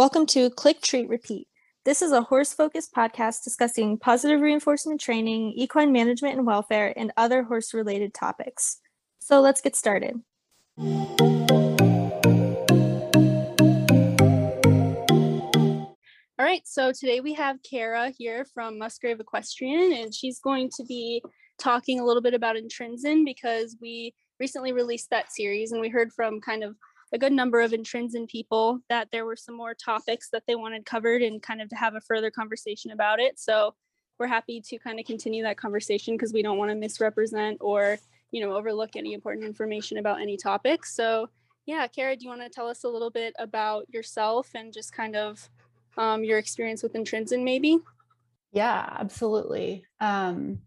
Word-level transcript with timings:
Welcome 0.00 0.24
to 0.28 0.48
Click, 0.48 0.80
Treat, 0.80 1.10
Repeat. 1.10 1.46
This 1.84 2.00
is 2.00 2.10
a 2.10 2.22
horse 2.22 2.54
focused 2.54 2.94
podcast 2.94 3.44
discussing 3.44 3.98
positive 3.98 4.40
reinforcement 4.40 4.98
training, 4.98 5.52
equine 5.54 5.92
management 5.92 6.38
and 6.38 6.46
welfare, 6.46 6.94
and 6.96 7.12
other 7.18 7.42
horse 7.42 7.74
related 7.74 8.14
topics. 8.14 8.78
So 9.18 9.42
let's 9.42 9.60
get 9.60 9.76
started. 9.76 10.18
All 10.78 11.16
right, 16.38 16.62
so 16.64 16.92
today 16.92 17.20
we 17.20 17.34
have 17.34 17.62
Kara 17.62 18.10
here 18.16 18.46
from 18.54 18.78
Musgrave 18.78 19.20
Equestrian, 19.20 19.92
and 19.92 20.14
she's 20.14 20.40
going 20.40 20.70
to 20.76 20.84
be 20.84 21.22
talking 21.58 22.00
a 22.00 22.06
little 22.06 22.22
bit 22.22 22.32
about 22.32 22.56
Intrinzen 22.56 23.26
because 23.26 23.76
we 23.82 24.14
recently 24.38 24.72
released 24.72 25.10
that 25.10 25.30
series 25.30 25.72
and 25.72 25.80
we 25.82 25.90
heard 25.90 26.10
from 26.14 26.40
kind 26.40 26.64
of 26.64 26.74
a 27.12 27.18
good 27.18 27.32
number 27.32 27.60
of 27.60 27.72
Intrinzen 27.72 28.28
people 28.28 28.80
that 28.88 29.08
there 29.10 29.24
were 29.24 29.36
some 29.36 29.56
more 29.56 29.74
topics 29.74 30.30
that 30.30 30.44
they 30.46 30.54
wanted 30.54 30.84
covered 30.84 31.22
and 31.22 31.42
kind 31.42 31.60
of 31.60 31.68
to 31.70 31.76
have 31.76 31.94
a 31.94 32.00
further 32.00 32.30
conversation 32.30 32.92
about 32.92 33.20
it. 33.20 33.38
So 33.38 33.74
we're 34.18 34.26
happy 34.26 34.60
to 34.60 34.78
kind 34.78 35.00
of 35.00 35.06
continue 35.06 35.42
that 35.42 35.56
conversation 35.56 36.14
because 36.14 36.32
we 36.32 36.42
don't 36.42 36.58
want 36.58 36.70
to 36.70 36.76
misrepresent 36.76 37.58
or, 37.60 37.98
you 38.30 38.44
know, 38.44 38.54
overlook 38.54 38.94
any 38.94 39.14
important 39.14 39.46
information 39.46 39.98
about 39.98 40.20
any 40.20 40.36
topic. 40.36 40.84
So 40.84 41.28
yeah, 41.66 41.86
Kara, 41.86 42.16
do 42.16 42.24
you 42.24 42.28
want 42.28 42.42
to 42.42 42.48
tell 42.48 42.68
us 42.68 42.84
a 42.84 42.88
little 42.88 43.10
bit 43.10 43.34
about 43.38 43.92
yourself 43.92 44.50
and 44.54 44.72
just 44.72 44.92
kind 44.92 45.16
of 45.16 45.48
um, 45.96 46.22
your 46.22 46.38
experience 46.38 46.82
with 46.82 46.92
Intrinzen 46.92 47.42
maybe? 47.42 47.78
Yeah, 48.52 48.88
absolutely. 48.98 49.84
Um, 50.00 50.60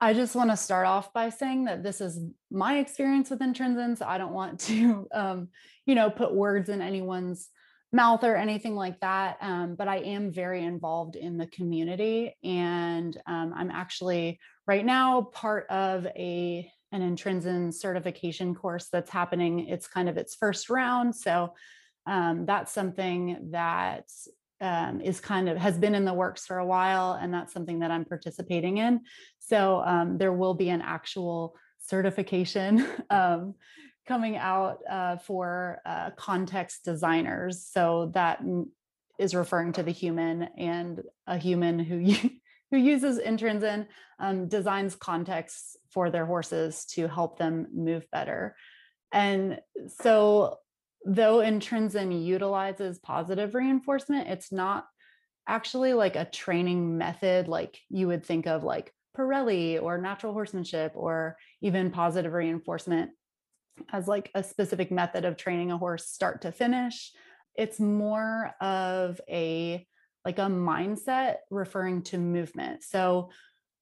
I 0.00 0.14
just 0.14 0.36
want 0.36 0.50
to 0.50 0.56
start 0.56 0.86
off 0.86 1.12
by 1.12 1.30
saying 1.30 1.64
that 1.64 1.82
this 1.82 2.00
is 2.00 2.20
my 2.50 2.78
experience 2.78 3.30
with 3.30 3.40
Intrinzens. 3.40 4.00
I 4.00 4.18
don't 4.18 4.32
want 4.32 4.60
to, 4.68 5.08
um, 5.12 5.48
you 5.86 5.94
know, 5.94 6.10
put 6.10 6.34
words 6.34 6.68
in 6.68 6.80
anyone's 6.80 7.48
mouth 7.92 8.22
or 8.22 8.36
anything 8.36 8.76
like 8.76 9.00
that. 9.00 9.38
Um, 9.40 9.74
but 9.74 9.88
I 9.88 9.98
am 9.98 10.30
very 10.30 10.62
involved 10.64 11.16
in 11.16 11.38
the 11.38 11.46
community, 11.46 12.36
and 12.44 13.16
um, 13.26 13.52
I'm 13.56 13.70
actually 13.70 14.38
right 14.66 14.84
now 14.84 15.22
part 15.22 15.66
of 15.70 16.06
a 16.06 16.70
an 16.90 17.02
Intrinzen 17.02 17.72
certification 17.72 18.54
course 18.54 18.88
that's 18.90 19.10
happening. 19.10 19.68
It's 19.68 19.86
kind 19.86 20.08
of 20.08 20.16
its 20.16 20.34
first 20.34 20.70
round, 20.70 21.14
so 21.14 21.54
um, 22.06 22.46
that's 22.46 22.72
something 22.72 23.50
that 23.50 24.04
um, 24.60 25.00
is 25.00 25.20
kind 25.20 25.48
of 25.48 25.56
has 25.56 25.78
been 25.78 25.94
in 25.94 26.04
the 26.04 26.12
works 26.12 26.46
for 26.46 26.58
a 26.58 26.66
while, 26.66 27.12
and 27.12 27.32
that's 27.32 27.52
something 27.52 27.80
that 27.80 27.90
I'm 27.90 28.04
participating 28.04 28.78
in. 28.78 29.00
So 29.38 29.82
um, 29.84 30.18
there 30.18 30.32
will 30.32 30.54
be 30.54 30.68
an 30.68 30.82
actual 30.82 31.54
certification 31.78 32.86
um, 33.10 33.54
coming 34.06 34.36
out 34.36 34.78
uh, 34.88 35.16
for 35.18 35.80
uh, 35.84 36.10
context 36.16 36.84
designers. 36.84 37.66
So 37.70 38.10
that 38.14 38.42
is 39.18 39.34
referring 39.34 39.72
to 39.74 39.82
the 39.82 39.92
human 39.92 40.42
and 40.56 41.02
a 41.26 41.38
human 41.38 41.78
who 41.78 42.14
who 42.70 42.76
uses 42.76 43.18
Intrinzen 43.18 43.86
um, 44.18 44.48
designs 44.48 44.94
contexts 44.94 45.76
for 45.90 46.10
their 46.10 46.26
horses 46.26 46.84
to 46.84 47.08
help 47.08 47.38
them 47.38 47.66
move 47.72 48.06
better. 48.12 48.54
And 49.10 49.60
so 50.02 50.58
though 51.08 51.38
Intrinzen 51.38 52.22
utilizes 52.22 52.98
positive 52.98 53.54
reinforcement, 53.54 54.28
it's 54.28 54.52
not 54.52 54.86
actually 55.48 55.94
like 55.94 56.16
a 56.16 56.26
training 56.26 56.98
method 56.98 57.48
like 57.48 57.80
you 57.88 58.06
would 58.08 58.24
think 58.24 58.46
of 58.46 58.62
like 58.62 58.92
Parelli 59.16 59.82
or 59.82 59.96
natural 59.96 60.34
horsemanship 60.34 60.92
or 60.94 61.38
even 61.62 61.90
positive 61.90 62.34
reinforcement 62.34 63.10
as 63.90 64.06
like 64.06 64.30
a 64.34 64.44
specific 64.44 64.90
method 64.90 65.24
of 65.24 65.38
training 65.38 65.72
a 65.72 65.78
horse 65.78 66.06
start 66.06 66.42
to 66.42 66.52
finish. 66.52 67.10
It's 67.54 67.80
more 67.80 68.52
of 68.60 69.18
a 69.30 69.86
like 70.26 70.38
a 70.38 70.42
mindset 70.42 71.36
referring 71.50 72.02
to 72.02 72.18
movement. 72.18 72.84
So 72.84 73.30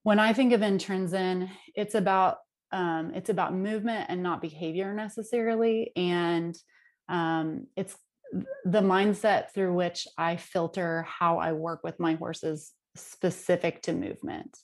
when 0.05 0.21
I 0.21 0.33
think 0.33 0.53
of 0.53 0.61
Intrinzen, 0.61 1.51
it's 1.75 1.97
about 1.97 2.37
um, 2.71 3.13
it's 3.17 3.31
about 3.31 3.53
movement 3.53 4.07
and 4.11 4.23
not 4.23 4.41
behavior 4.41 4.95
necessarily. 4.95 5.91
And 5.97 6.57
um, 7.09 7.67
it's 7.77 7.97
the 8.65 8.81
mindset 8.81 9.53
through 9.53 9.75
which 9.75 10.07
I 10.19 10.37
filter 10.37 11.03
how 11.03 11.39
I 11.39 11.53
work 11.53 11.83
with 11.85 12.01
my 12.01 12.15
horses 12.15 12.73
specific 12.97 13.83
to 13.83 13.93
movement. 13.93 14.59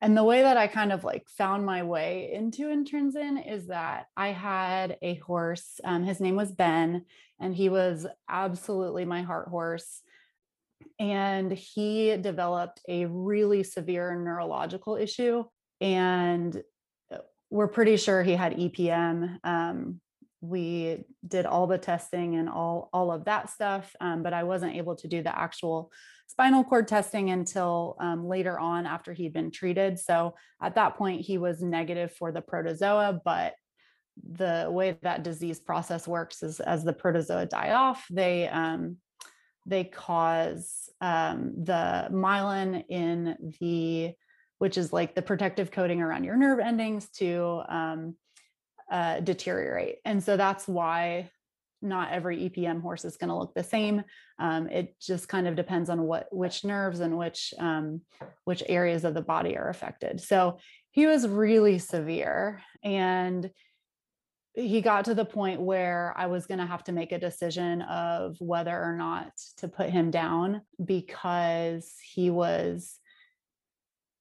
And 0.00 0.16
the 0.16 0.24
way 0.24 0.42
that 0.42 0.56
I 0.56 0.68
kind 0.68 0.92
of 0.92 1.02
like 1.02 1.26
found 1.28 1.66
my 1.66 1.82
way 1.82 2.30
into 2.32 2.68
Intrinzen 2.68 3.52
is 3.52 3.66
that 3.66 4.06
I 4.16 4.28
had 4.28 4.96
a 5.02 5.16
horse. 5.16 5.80
Um, 5.82 6.04
his 6.04 6.20
name 6.20 6.36
was 6.36 6.52
Ben, 6.52 7.04
and 7.40 7.54
he 7.54 7.68
was 7.68 8.06
absolutely 8.28 9.04
my 9.04 9.22
heart 9.22 9.48
horse. 9.48 10.02
And 11.00 11.50
he 11.50 12.16
developed 12.16 12.80
a 12.88 13.06
really 13.06 13.64
severe 13.64 14.14
neurological 14.14 14.96
issue. 14.96 15.44
And 15.80 16.56
uh, 17.12 17.18
we're 17.50 17.68
pretty 17.68 17.96
sure 17.96 18.22
he 18.22 18.36
had 18.36 18.56
EPM. 18.56 19.38
Um, 19.42 20.00
we 20.40 21.04
did 21.26 21.46
all 21.46 21.66
the 21.66 21.78
testing 21.78 22.36
and 22.36 22.48
all 22.48 22.88
all 22.92 23.10
of 23.10 23.24
that 23.24 23.50
stuff 23.50 23.94
um, 24.00 24.22
but 24.22 24.32
i 24.32 24.44
wasn't 24.44 24.76
able 24.76 24.94
to 24.94 25.08
do 25.08 25.22
the 25.22 25.36
actual 25.36 25.90
spinal 26.28 26.62
cord 26.62 26.86
testing 26.86 27.30
until 27.30 27.96
um, 28.00 28.26
later 28.26 28.58
on 28.58 28.86
after 28.86 29.12
he'd 29.12 29.32
been 29.32 29.50
treated. 29.50 29.98
So 29.98 30.34
at 30.62 30.74
that 30.74 30.96
point 30.96 31.22
he 31.22 31.38
was 31.38 31.62
negative 31.62 32.12
for 32.12 32.30
the 32.30 32.42
protozoa 32.42 33.20
but 33.24 33.54
the 34.32 34.66
way 34.68 34.98
that 35.02 35.22
disease 35.22 35.60
process 35.60 36.06
works 36.06 36.42
is 36.42 36.60
as 36.60 36.84
the 36.84 36.92
protozoa 36.92 37.46
die 37.46 37.72
off 37.72 38.04
they 38.10 38.48
um, 38.48 38.96
they 39.64 39.84
cause 39.84 40.90
um, 41.00 41.52
the 41.64 42.08
myelin 42.10 42.84
in 42.88 43.54
the 43.60 44.12
which 44.58 44.76
is 44.76 44.92
like 44.92 45.14
the 45.14 45.22
protective 45.22 45.70
coating 45.70 46.02
around 46.02 46.24
your 46.24 46.36
nerve 46.36 46.58
endings 46.58 47.08
to 47.10 47.62
um, 47.68 48.16
uh, 48.90 49.20
deteriorate. 49.20 49.96
And 50.04 50.22
so 50.22 50.36
that's 50.36 50.66
why 50.66 51.30
not 51.80 52.10
every 52.10 52.48
EPM 52.48 52.82
horse 52.82 53.04
is 53.04 53.16
going 53.16 53.28
to 53.28 53.36
look 53.36 53.54
the 53.54 53.62
same. 53.62 54.02
Um, 54.38 54.68
it 54.68 54.96
just 55.00 55.28
kind 55.28 55.46
of 55.46 55.56
depends 55.56 55.90
on 55.90 56.02
what 56.02 56.26
which 56.32 56.64
nerves 56.64 57.00
and 57.00 57.16
which 57.16 57.54
um, 57.58 58.00
which 58.44 58.62
areas 58.68 59.04
of 59.04 59.14
the 59.14 59.22
body 59.22 59.56
are 59.56 59.68
affected. 59.68 60.20
So 60.20 60.58
he 60.90 61.06
was 61.06 61.28
really 61.28 61.78
severe, 61.78 62.62
and 62.82 63.50
he 64.54 64.80
got 64.80 65.04
to 65.04 65.14
the 65.14 65.24
point 65.24 65.60
where 65.60 66.12
I 66.16 66.26
was 66.26 66.46
going 66.46 66.58
to 66.58 66.66
have 66.66 66.82
to 66.84 66.92
make 66.92 67.12
a 67.12 67.18
decision 67.18 67.82
of 67.82 68.36
whether 68.40 68.76
or 68.76 68.96
not 68.96 69.30
to 69.58 69.68
put 69.68 69.90
him 69.90 70.10
down 70.10 70.62
because 70.84 71.94
he 72.02 72.28
was 72.30 72.98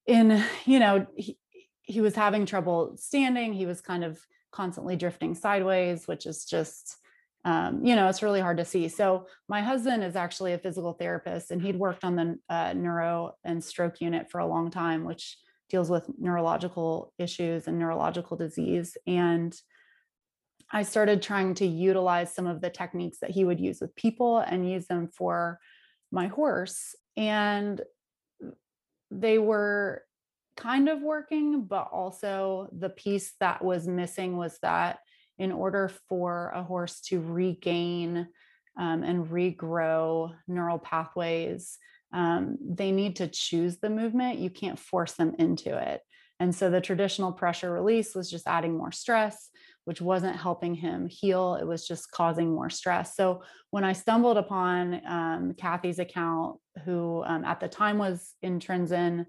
in, 0.05 0.44
you 0.66 0.79
know, 0.79 1.07
he, 1.16 1.39
he 1.81 2.01
was 2.01 2.16
having 2.16 2.45
trouble 2.45 2.97
standing. 2.97 3.53
He 3.53 3.66
was 3.66 3.81
kind 3.81 4.03
of 4.03 4.19
constantly 4.57 4.95
drifting 4.95 5.35
sideways, 5.35 6.07
which 6.07 6.25
is 6.25 6.44
just, 6.45 6.97
um, 7.45 7.85
you 7.85 7.95
know, 7.95 8.07
it's 8.09 8.23
really 8.23 8.41
hard 8.41 8.57
to 8.57 8.66
see. 8.66 8.90
So 8.90 9.28
my 9.47 9.62
husband 9.62 10.03
is 10.03 10.16
actually 10.16 10.53
a 10.53 10.57
physical 10.57 10.94
therapist, 10.94 11.51
and 11.51 11.62
he'd 11.62 11.84
worked 11.85 12.03
on 12.03 12.16
the 12.16 12.28
uh, 12.50 12.73
neuro 12.73 13.35
and 13.44 13.63
stroke 13.63 14.01
unit 14.01 14.31
for 14.31 14.40
a 14.40 14.47
long 14.47 14.72
time, 14.72 15.06
which 15.06 15.38
deals 15.69 15.90
with 15.90 16.09
neurological 16.17 17.13
issues 17.19 17.67
and 17.67 17.78
neurological 17.78 18.35
disease. 18.35 18.97
And 19.06 19.56
I 20.72 20.84
started 20.84 21.22
trying 21.22 21.53
to 21.56 21.66
utilize 21.66 22.34
some 22.34 22.47
of 22.47 22.59
the 22.59 22.69
techniques 22.69 23.19
that 23.19 23.31
he 23.31 23.46
would 23.46 23.59
use 23.59 23.79
with 23.79 23.96
people 23.96 24.40
and 24.40 24.69
use 24.69 24.88
them 24.88 25.07
for 25.07 25.59
my 26.12 26.28
horse. 26.28 26.96
And 27.16 27.79
they 29.12 29.38
were 29.38 30.03
kind 30.57 30.90
of 30.90 31.01
working, 31.01 31.63
but 31.66 31.90
also 31.91 32.68
the 32.78 32.90
piece 32.90 33.34
that 33.40 33.63
was 33.63 33.88
missing 33.88 34.35
was 34.35 34.57
that 34.62 35.00
in 35.38 35.51
order 35.51 35.91
for 36.09 36.51
a 36.56 36.63
horse 36.63 37.00
to 37.01 37.22
regain 37.22 38.28
um, 38.78 39.03
and 39.03 39.28
regrow 39.28 40.34
neural 40.47 40.79
pathways, 40.79 41.78
um, 42.14 42.58
they 42.61 42.91
need 42.91 43.17
to 43.17 43.28
choose 43.28 43.78
the 43.78 43.90
movement. 43.90 44.40
You 44.40 44.49
can't 44.49 44.79
force 44.79 45.14
them 45.14 45.35
into 45.37 45.78
it. 45.78 46.02
And 46.40 46.53
so 46.53 46.70
the 46.70 46.81
traditional 46.81 47.31
pressure 47.31 47.72
release 47.72 48.14
was 48.14 48.29
just 48.29 48.47
adding 48.47 48.78
more 48.78 48.91
stress, 48.91 49.49
which 49.85 50.02
wasn't 50.02 50.35
helping 50.35 50.76
him 50.76 51.08
heal. 51.08 51.55
It 51.55 51.66
was 51.66 51.87
just 51.87 52.11
causing 52.11 52.53
more 52.53 52.70
stress. 52.70 53.16
So 53.16 53.41
when 53.72 53.84
I 53.84 53.93
stumbled 53.93 54.37
upon 54.37 55.02
um, 55.05 55.53
Kathy's 55.58 55.99
account, 55.99 56.59
who 56.85 57.23
um, 57.26 57.43
at 57.43 57.59
the 57.59 57.67
time 57.67 57.97
was 57.97 58.34
in 58.41 58.59
Intrinzen, 58.59 59.26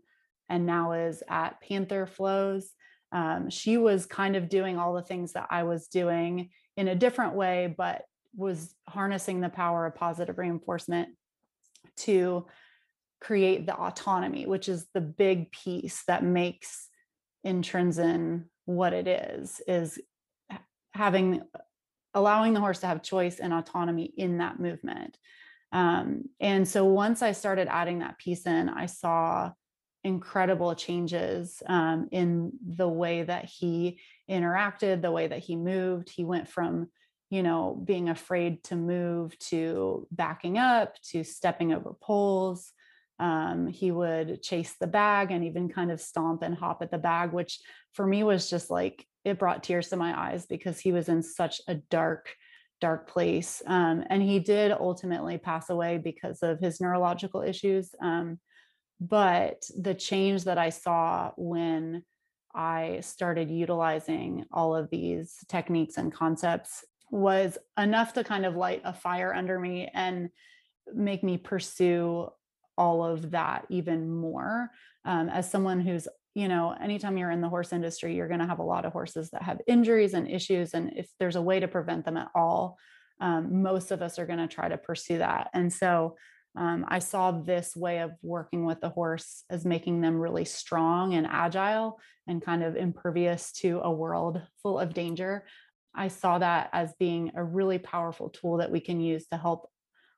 and 0.48 0.66
now 0.66 0.92
is 0.92 1.22
at 1.28 1.60
Panther 1.60 2.06
Flows. 2.06 2.70
Um, 3.12 3.50
she 3.50 3.76
was 3.76 4.06
kind 4.06 4.36
of 4.36 4.48
doing 4.48 4.78
all 4.78 4.94
the 4.94 5.02
things 5.02 5.32
that 5.32 5.48
I 5.50 5.62
was 5.62 5.88
doing 5.88 6.50
in 6.76 6.88
a 6.88 6.94
different 6.94 7.34
way, 7.34 7.74
but 7.76 8.02
was 8.36 8.74
harnessing 8.88 9.40
the 9.40 9.48
power 9.48 9.86
of 9.86 9.94
positive 9.94 10.38
reinforcement 10.38 11.08
to 11.98 12.46
create 13.20 13.66
the 13.66 13.74
autonomy, 13.74 14.46
which 14.46 14.68
is 14.68 14.86
the 14.94 15.00
big 15.00 15.50
piece 15.50 16.04
that 16.06 16.22
makes 16.22 16.88
Intrinzen 17.46 18.44
what 18.66 18.92
it 18.92 19.08
is, 19.08 19.60
is 19.66 19.98
having 20.92 21.42
allowing 22.14 22.52
the 22.52 22.60
horse 22.60 22.80
to 22.80 22.86
have 22.86 23.02
choice 23.02 23.38
and 23.38 23.52
autonomy 23.52 24.04
in 24.04 24.38
that 24.38 24.58
movement. 24.58 25.16
Um, 25.72 26.24
and 26.40 26.66
so 26.66 26.84
once 26.84 27.22
I 27.22 27.32
started 27.32 27.68
adding 27.68 28.00
that 28.00 28.18
piece 28.18 28.46
in, 28.46 28.68
I 28.68 28.86
saw 28.86 29.52
incredible 30.08 30.74
changes 30.74 31.62
um, 31.66 32.08
in 32.10 32.50
the 32.66 32.88
way 32.88 33.22
that 33.22 33.44
he 33.44 34.00
interacted, 34.28 35.02
the 35.02 35.12
way 35.12 35.26
that 35.28 35.40
he 35.40 35.54
moved. 35.54 36.08
He 36.10 36.24
went 36.24 36.48
from, 36.48 36.88
you 37.30 37.42
know, 37.42 37.80
being 37.84 38.08
afraid 38.08 38.64
to 38.64 38.74
move 38.74 39.38
to 39.50 40.08
backing 40.10 40.56
up 40.56 40.94
to 41.10 41.22
stepping 41.22 41.72
over 41.72 41.92
poles. 42.00 42.72
Um, 43.20 43.66
he 43.66 43.90
would 43.90 44.42
chase 44.42 44.74
the 44.80 44.86
bag 44.86 45.30
and 45.30 45.44
even 45.44 45.68
kind 45.68 45.90
of 45.90 46.00
stomp 46.00 46.42
and 46.42 46.54
hop 46.54 46.82
at 46.82 46.90
the 46.90 46.98
bag, 46.98 47.32
which 47.32 47.60
for 47.92 48.06
me 48.06 48.22
was 48.22 48.48
just 48.48 48.70
like, 48.70 49.04
it 49.24 49.38
brought 49.38 49.62
tears 49.62 49.88
to 49.88 49.96
my 49.96 50.18
eyes 50.18 50.46
because 50.46 50.78
he 50.80 50.92
was 50.92 51.08
in 51.08 51.22
such 51.22 51.60
a 51.68 51.74
dark, 51.74 52.34
dark 52.80 53.10
place. 53.10 53.60
Um, 53.66 54.04
and 54.08 54.22
he 54.22 54.38
did 54.38 54.72
ultimately 54.72 55.36
pass 55.36 55.68
away 55.68 55.98
because 55.98 56.42
of 56.42 56.60
his 56.60 56.80
neurological 56.80 57.42
issues. 57.42 57.94
Um, 58.00 58.38
but 59.00 59.64
the 59.76 59.94
change 59.94 60.44
that 60.44 60.58
I 60.58 60.70
saw 60.70 61.32
when 61.36 62.02
I 62.54 63.00
started 63.02 63.50
utilizing 63.50 64.46
all 64.52 64.74
of 64.74 64.90
these 64.90 65.36
techniques 65.48 65.96
and 65.96 66.12
concepts 66.12 66.84
was 67.10 67.56
enough 67.78 68.12
to 68.14 68.24
kind 68.24 68.44
of 68.44 68.56
light 68.56 68.82
a 68.84 68.92
fire 68.92 69.32
under 69.34 69.58
me 69.58 69.88
and 69.94 70.30
make 70.92 71.22
me 71.22 71.36
pursue 71.36 72.28
all 72.76 73.04
of 73.04 73.30
that 73.30 73.66
even 73.68 74.10
more. 74.10 74.70
Um, 75.04 75.28
as 75.28 75.50
someone 75.50 75.80
who's, 75.80 76.08
you 76.34 76.48
know, 76.48 76.74
anytime 76.80 77.16
you're 77.16 77.30
in 77.30 77.40
the 77.40 77.48
horse 77.48 77.72
industry, 77.72 78.14
you're 78.14 78.28
going 78.28 78.40
to 78.40 78.46
have 78.46 78.58
a 78.58 78.64
lot 78.64 78.84
of 78.84 78.92
horses 78.92 79.30
that 79.30 79.42
have 79.42 79.60
injuries 79.66 80.14
and 80.14 80.30
issues. 80.30 80.74
And 80.74 80.92
if 80.96 81.08
there's 81.18 81.36
a 81.36 81.42
way 81.42 81.60
to 81.60 81.68
prevent 81.68 82.04
them 82.04 82.16
at 82.16 82.28
all, 82.34 82.76
um, 83.20 83.62
most 83.62 83.90
of 83.90 84.02
us 84.02 84.18
are 84.18 84.26
going 84.26 84.38
to 84.38 84.46
try 84.46 84.68
to 84.68 84.78
pursue 84.78 85.18
that. 85.18 85.50
And 85.52 85.72
so 85.72 86.16
um, 86.58 86.84
I 86.88 86.98
saw 86.98 87.30
this 87.30 87.76
way 87.76 88.00
of 88.00 88.10
working 88.20 88.64
with 88.64 88.80
the 88.80 88.88
horse 88.88 89.44
as 89.48 89.64
making 89.64 90.00
them 90.00 90.18
really 90.18 90.44
strong 90.44 91.14
and 91.14 91.24
agile 91.24 92.00
and 92.26 92.42
kind 92.42 92.64
of 92.64 92.74
impervious 92.74 93.52
to 93.52 93.80
a 93.84 93.92
world 93.92 94.42
full 94.60 94.80
of 94.80 94.92
danger. 94.92 95.46
I 95.94 96.08
saw 96.08 96.40
that 96.40 96.70
as 96.72 96.92
being 96.98 97.30
a 97.36 97.44
really 97.44 97.78
powerful 97.78 98.28
tool 98.28 98.56
that 98.56 98.72
we 98.72 98.80
can 98.80 99.00
use 99.00 99.28
to 99.28 99.36
help 99.36 99.70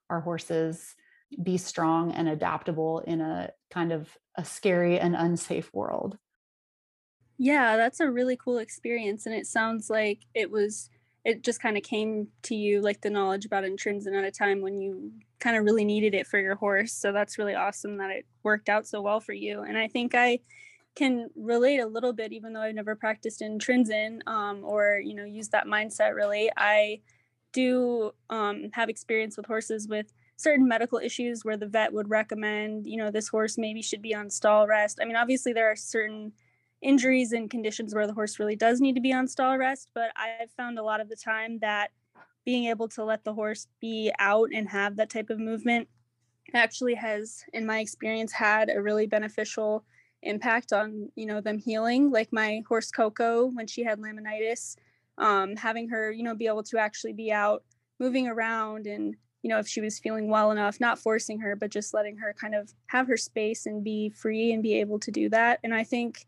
our 0.09 0.23
horses 0.23 0.95
be 1.43 1.59
strong 1.59 2.13
and 2.13 2.27
adaptable 2.27 3.01
in 3.01 3.21
a 3.21 3.51
kind 3.71 3.93
of 3.93 4.09
a 4.35 4.45
scary 4.45 4.99
and 4.99 5.15
unsafe 5.15 5.71
world. 5.75 6.17
Yeah, 7.37 7.77
that's 7.77 8.01
a 8.01 8.11
really 8.11 8.37
cool 8.37 8.59
experience. 8.59 9.27
And 9.27 9.35
it 9.35 9.47
sounds 9.47 9.91
like 9.91 10.21
it 10.35 10.51
was, 10.51 10.89
it 11.25 11.43
just 11.43 11.61
kind 11.61 11.77
of 11.77 11.83
came 11.83 12.29
to 12.43 12.55
you 12.55 12.81
like 12.81 13.01
the 13.03 13.11
knowledge 13.11 13.45
about 13.45 13.65
Intrinzen 13.65 14.17
at 14.17 14.25
a 14.25 14.31
time 14.31 14.63
when 14.63 14.81
you 14.81 15.13
kind 15.39 15.57
of 15.57 15.65
really 15.65 15.85
needed 15.85 16.15
it 16.15 16.27
for 16.27 16.39
your 16.39 16.55
horse. 16.55 16.93
So 16.93 17.13
that's 17.13 17.39
really 17.39 17.55
awesome 17.55 17.99
that 17.99 18.11
it 18.11 18.27
worked 18.43 18.69
out 18.69 18.87
so 18.87 19.03
well 19.03 19.21
for 19.21 19.33
you. 19.33 19.63
And 19.63 19.77
I 19.77 19.89
think 19.89 20.15
I 20.15 20.41
can 20.95 21.29
relate 21.37 21.79
a 21.79 21.87
little 21.87 22.13
bit, 22.13 22.33
even 22.33 22.53
though 22.53 22.63
I've 22.63 22.75
never 22.75 22.97
practiced 22.97 23.41
Intrinzen 23.41 24.21
um, 24.27 24.63
or, 24.65 25.01
you 25.03 25.15
know, 25.15 25.25
use 25.25 25.49
that 25.51 25.67
mindset 25.67 26.15
really. 26.15 26.51
I 26.57 27.01
do 27.53 28.13
um, 28.31 28.71
have 28.73 28.89
experience 28.89 29.37
with 29.37 29.47
horses 29.47 29.89
with 29.89 30.13
certain 30.37 30.67
medical 30.67 30.99
issues 30.99 31.45
where 31.45 31.57
the 31.57 31.67
vet 31.67 31.93
would 31.93 32.09
recommend, 32.09 32.87
you 32.87 32.97
know, 32.97 33.11
this 33.11 33.29
horse 33.29 33.59
maybe 33.59 33.83
should 33.83 34.03
be 34.03 34.15
on 34.15 34.31
stall 34.31 34.67
rest. 34.67 34.99
I 35.01 35.05
mean, 35.05 35.17
obviously 35.17 35.53
there 35.53 35.71
are 35.71 35.77
certain 35.77 36.33
injuries 36.83 37.33
and 37.33 37.51
conditions 37.51 37.95
where 37.95 38.07
the 38.07 38.13
horse 38.13 38.39
really 38.39 38.57
does 38.57 38.81
need 38.81 38.95
to 38.95 39.01
be 39.01 39.13
on 39.13 39.29
stall 39.29 39.59
rest, 39.59 39.91
but 39.95 40.11
I've 40.17 40.51
found 40.53 40.79
a 40.79 40.83
lot 40.83 41.01
of 41.01 41.09
the 41.09 41.17
time 41.17 41.59
that 41.61 41.91
being 42.45 42.67
able 42.67 42.89
to 42.89 43.05
let 43.05 43.25
the 43.25 43.35
horse 43.35 43.67
be 43.81 44.11
out 44.19 44.51
and 44.53 44.69
have 44.69 44.97
that 44.97 45.11
type 45.11 45.31
of 45.31 45.39
movement 45.39 45.89
actually 46.55 46.95
has 46.95 47.45
in 47.53 47.67
my 47.67 47.79
experience 47.81 48.33
had 48.33 48.71
a 48.71 48.81
really 48.81 49.07
beneficial 49.07 49.85
impact 50.23 50.73
on 50.73 51.11
you 51.15 51.27
know 51.27 51.41
them 51.41 51.59
healing. 51.59 52.11
Like 52.11 52.33
my 52.33 52.63
horse 52.69 52.91
coco 52.91 53.47
when 53.47 53.67
she 53.67 53.85
had 53.85 54.01
laminitis 54.01 54.77
um, 55.19 55.57
having 55.57 55.89
her 55.89 56.11
you 56.11 56.23
know 56.23 56.35
be 56.35 56.47
able 56.47 56.63
to 56.65 56.79
actually 56.79 57.13
be 57.13 57.31
out 57.31 57.63
moving 57.99 58.27
around 58.27 58.87
and 58.87 59.15
you 59.43 59.49
know 59.49 59.59
if 59.59 59.69
she 59.69 59.81
was 59.81 59.99
feeling 59.99 60.29
well 60.29 60.51
enough 60.51 60.81
not 60.81 60.99
forcing 60.99 61.39
her 61.39 61.55
but 61.55 61.71
just 61.71 61.95
letting 61.95 62.17
her 62.17 62.35
kind 62.39 62.55
of 62.55 62.73
have 62.87 63.07
her 63.07 63.17
space 63.17 63.67
and 63.67 63.85
be 63.85 64.11
free 64.11 64.53
and 64.53 64.63
be 64.63 64.81
able 64.81 64.99
to 64.99 65.11
do 65.11 65.29
that. 65.29 65.61
And 65.63 65.75
i 65.75 65.85
think 65.85 66.27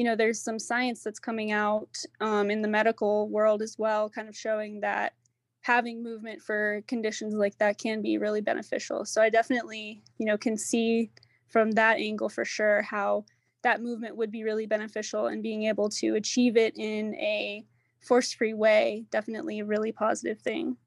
you 0.00 0.04
know 0.04 0.16
there's 0.16 0.40
some 0.40 0.58
science 0.58 1.02
that's 1.04 1.18
coming 1.18 1.52
out 1.52 2.02
um, 2.22 2.50
in 2.50 2.62
the 2.62 2.68
medical 2.68 3.28
world 3.28 3.60
as 3.60 3.76
well 3.78 4.08
kind 4.08 4.30
of 4.30 4.34
showing 4.34 4.80
that 4.80 5.12
having 5.60 6.02
movement 6.02 6.40
for 6.40 6.82
conditions 6.86 7.34
like 7.34 7.58
that 7.58 7.76
can 7.76 8.00
be 8.00 8.16
really 8.16 8.40
beneficial. 8.40 9.04
So 9.04 9.20
I 9.20 9.28
definitely, 9.28 10.02
you 10.16 10.24
know, 10.24 10.38
can 10.38 10.56
see 10.56 11.10
from 11.50 11.72
that 11.72 11.98
angle 11.98 12.30
for 12.30 12.46
sure 12.46 12.80
how 12.80 13.26
that 13.60 13.82
movement 13.82 14.16
would 14.16 14.30
be 14.30 14.42
really 14.42 14.64
beneficial 14.64 15.26
and 15.26 15.42
being 15.42 15.64
able 15.64 15.90
to 15.90 16.14
achieve 16.14 16.56
it 16.56 16.78
in 16.78 17.14
a 17.16 17.66
force-free 18.00 18.54
way 18.54 19.04
definitely 19.10 19.60
a 19.60 19.66
really 19.66 19.92
positive 19.92 20.40
thing. 20.40 20.78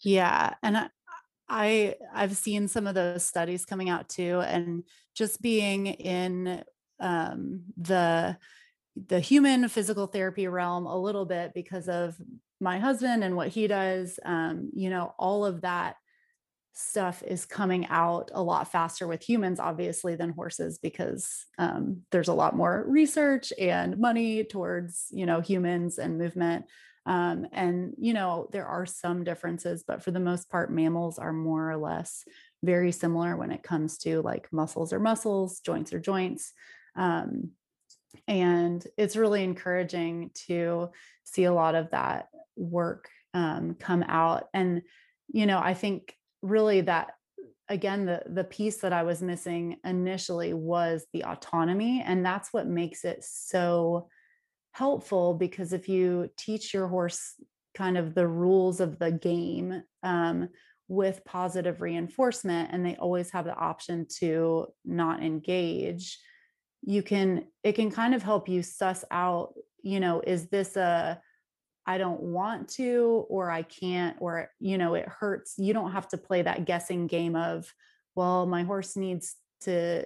Yeah, 0.00 0.52
and 0.62 0.76
I, 0.76 0.90
I 1.48 1.94
I've 2.12 2.36
seen 2.36 2.68
some 2.68 2.86
of 2.86 2.94
those 2.94 3.24
studies 3.24 3.64
coming 3.64 3.88
out 3.88 4.10
too 4.10 4.42
and 4.42 4.84
just 5.14 5.40
being 5.40 5.86
in 5.86 6.62
um 7.00 7.62
the 7.76 8.36
the 9.08 9.20
human 9.20 9.68
physical 9.68 10.06
therapy 10.06 10.48
realm 10.48 10.86
a 10.86 10.98
little 10.98 11.26
bit 11.26 11.52
because 11.54 11.88
of 11.88 12.16
my 12.60 12.78
husband 12.78 13.22
and 13.22 13.36
what 13.36 13.48
he 13.48 13.66
does 13.66 14.18
um, 14.24 14.70
you 14.74 14.88
know 14.90 15.14
all 15.18 15.44
of 15.44 15.60
that 15.60 15.96
stuff 16.78 17.22
is 17.22 17.46
coming 17.46 17.86
out 17.86 18.30
a 18.34 18.42
lot 18.42 18.70
faster 18.70 19.06
with 19.06 19.26
humans 19.26 19.58
obviously 19.58 20.14
than 20.14 20.30
horses 20.30 20.78
because 20.78 21.46
um, 21.58 22.02
there's 22.12 22.28
a 22.28 22.34
lot 22.34 22.54
more 22.54 22.84
research 22.86 23.50
and 23.58 23.98
money 23.98 24.44
towards 24.44 25.06
you 25.10 25.26
know 25.26 25.40
humans 25.40 25.98
and 25.98 26.18
movement. 26.18 26.66
Um, 27.06 27.46
and 27.52 27.94
you 27.98 28.12
know 28.12 28.48
there 28.52 28.66
are 28.66 28.84
some 28.84 29.22
differences 29.22 29.84
but 29.86 30.02
for 30.02 30.10
the 30.10 30.20
most 30.20 30.50
part 30.50 30.72
mammals 30.72 31.20
are 31.20 31.32
more 31.32 31.70
or 31.70 31.76
less 31.76 32.24
very 32.64 32.90
similar 32.90 33.36
when 33.36 33.52
it 33.52 33.62
comes 33.62 33.96
to 33.98 34.20
like 34.22 34.52
muscles 34.52 34.92
or 34.92 34.98
muscles 34.98 35.60
joints 35.60 35.92
or 35.92 36.00
joints 36.00 36.52
um, 36.96 37.50
and 38.26 38.84
it's 38.96 39.16
really 39.16 39.44
encouraging 39.44 40.30
to 40.46 40.90
see 41.24 41.44
a 41.44 41.52
lot 41.52 41.74
of 41.74 41.90
that 41.90 42.28
work 42.56 43.08
um, 43.34 43.74
come 43.78 44.02
out. 44.02 44.48
And 44.54 44.82
you 45.32 45.46
know 45.46 45.58
i 45.58 45.74
think 45.74 46.14
really 46.42 46.80
that 46.82 47.12
again 47.68 48.06
the 48.06 48.22
the 48.26 48.44
piece 48.44 48.78
that 48.78 48.92
i 48.92 49.02
was 49.02 49.22
missing 49.22 49.76
initially 49.84 50.52
was 50.54 51.06
the 51.12 51.24
autonomy 51.24 52.02
and 52.04 52.24
that's 52.24 52.52
what 52.52 52.66
makes 52.66 53.04
it 53.04 53.22
so 53.22 54.08
helpful 54.72 55.34
because 55.34 55.72
if 55.72 55.88
you 55.88 56.28
teach 56.36 56.74
your 56.74 56.86
horse 56.86 57.34
kind 57.74 57.98
of 57.98 58.14
the 58.14 58.26
rules 58.26 58.80
of 58.80 58.98
the 58.98 59.10
game 59.10 59.82
um, 60.02 60.48
with 60.88 61.24
positive 61.24 61.80
reinforcement 61.80 62.70
and 62.72 62.84
they 62.84 62.96
always 62.96 63.30
have 63.30 63.44
the 63.44 63.54
option 63.54 64.06
to 64.08 64.66
not 64.84 65.22
engage 65.22 66.18
you 66.86 67.02
can 67.02 67.44
it 67.62 67.72
can 67.72 67.90
kind 67.90 68.14
of 68.14 68.22
help 68.22 68.48
you 68.48 68.62
suss 68.62 69.04
out 69.10 69.52
you 69.82 70.00
know 70.00 70.22
is 70.26 70.46
this 70.46 70.76
a 70.76 71.20
I 71.88 71.98
don't 71.98 72.20
want 72.20 72.68
to, 72.70 73.24
or 73.28 73.48
I 73.48 73.62
can't, 73.62 74.16
or, 74.18 74.50
you 74.58 74.76
know, 74.76 74.94
it 74.94 75.08
hurts. 75.08 75.54
You 75.56 75.72
don't 75.72 75.92
have 75.92 76.08
to 76.08 76.18
play 76.18 76.42
that 76.42 76.64
guessing 76.64 77.06
game 77.06 77.36
of, 77.36 77.72
well, 78.16 78.44
my 78.44 78.64
horse 78.64 78.96
needs 78.96 79.36
to 79.60 80.04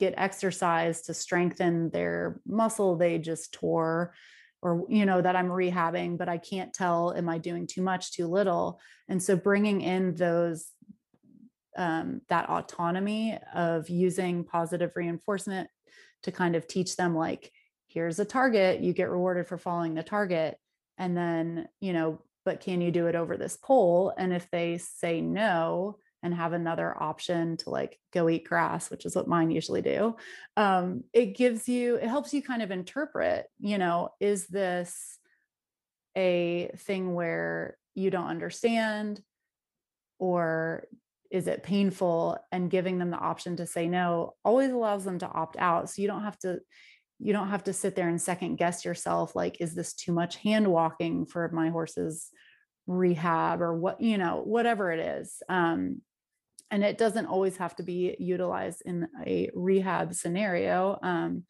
get 0.00 0.14
exercise 0.16 1.02
to 1.02 1.14
strengthen 1.14 1.90
their 1.90 2.40
muscle 2.46 2.96
they 2.96 3.18
just 3.18 3.52
tore 3.52 4.14
or 4.62 4.86
you 4.88 5.04
know 5.04 5.20
that 5.20 5.36
i'm 5.36 5.48
rehabbing 5.48 6.16
but 6.16 6.28
i 6.28 6.38
can't 6.38 6.72
tell 6.72 7.12
am 7.14 7.28
i 7.28 7.36
doing 7.36 7.66
too 7.66 7.82
much 7.82 8.12
too 8.12 8.26
little 8.26 8.80
and 9.08 9.22
so 9.22 9.36
bringing 9.36 9.82
in 9.82 10.14
those 10.14 10.68
um, 11.80 12.20
that 12.28 12.48
autonomy 12.48 13.38
of 13.54 13.88
using 13.88 14.44
positive 14.44 14.92
reinforcement 14.94 15.68
to 16.22 16.30
kind 16.30 16.54
of 16.54 16.66
teach 16.66 16.96
them 16.96 17.16
like 17.16 17.50
here's 17.88 18.18
a 18.20 18.24
target 18.24 18.80
you 18.80 18.92
get 18.92 19.10
rewarded 19.10 19.46
for 19.46 19.58
following 19.58 19.94
the 19.94 20.02
target 20.02 20.56
and 20.98 21.16
then 21.16 21.66
you 21.80 21.92
know 21.92 22.20
but 22.44 22.60
can 22.60 22.80
you 22.80 22.90
do 22.90 23.06
it 23.06 23.14
over 23.14 23.36
this 23.36 23.56
pole? 23.56 24.12
And 24.16 24.32
if 24.32 24.50
they 24.50 24.78
say 24.78 25.20
no 25.20 25.98
and 26.22 26.34
have 26.34 26.52
another 26.52 26.94
option 27.00 27.56
to 27.58 27.70
like 27.70 27.98
go 28.12 28.28
eat 28.28 28.44
grass 28.44 28.90
which 28.90 29.06
is 29.06 29.16
what 29.16 29.28
mine 29.28 29.50
usually 29.50 29.80
do 29.80 30.16
um, 30.56 31.04
it 31.14 31.36
gives 31.36 31.68
you 31.68 31.96
it 31.96 32.08
helps 32.08 32.34
you 32.34 32.42
kind 32.42 32.62
of 32.62 32.70
interpret 32.70 33.46
you 33.58 33.78
know 33.78 34.10
is 34.20 34.46
this 34.48 35.18
a 36.16 36.70
thing 36.76 37.14
where 37.14 37.78
you 37.94 38.10
don't 38.10 38.26
understand 38.26 39.22
or 40.18 40.84
is 41.30 41.46
it 41.46 41.62
painful 41.62 42.36
and 42.50 42.70
giving 42.70 42.98
them 42.98 43.10
the 43.10 43.16
option 43.16 43.56
to 43.56 43.66
say 43.66 43.86
no 43.88 44.34
always 44.44 44.70
allows 44.70 45.04
them 45.04 45.18
to 45.18 45.28
opt 45.28 45.56
out 45.58 45.88
so 45.88 46.02
you 46.02 46.08
don't 46.08 46.24
have 46.24 46.38
to 46.38 46.58
you 47.18 47.32
don't 47.32 47.48
have 47.48 47.64
to 47.64 47.72
sit 47.72 47.94
there 47.94 48.08
and 48.08 48.20
second 48.20 48.56
guess 48.56 48.84
yourself 48.84 49.36
like 49.36 49.60
is 49.60 49.74
this 49.74 49.92
too 49.94 50.12
much 50.12 50.36
hand 50.36 50.66
walking 50.66 51.26
for 51.26 51.48
my 51.52 51.68
horse's 51.68 52.28
rehab 52.86 53.60
or 53.60 53.76
what 53.76 54.00
you 54.00 54.18
know 54.18 54.42
whatever 54.44 54.90
it 54.90 55.00
is 55.00 55.42
um, 55.48 56.00
and 56.70 56.84
it 56.84 56.98
doesn't 56.98 57.26
always 57.26 57.56
have 57.56 57.74
to 57.76 57.82
be 57.82 58.16
utilized 58.18 58.82
in 58.84 59.08
a 59.26 59.50
rehab 59.54 60.14
scenario. 60.14 60.98
Um, 61.02 61.44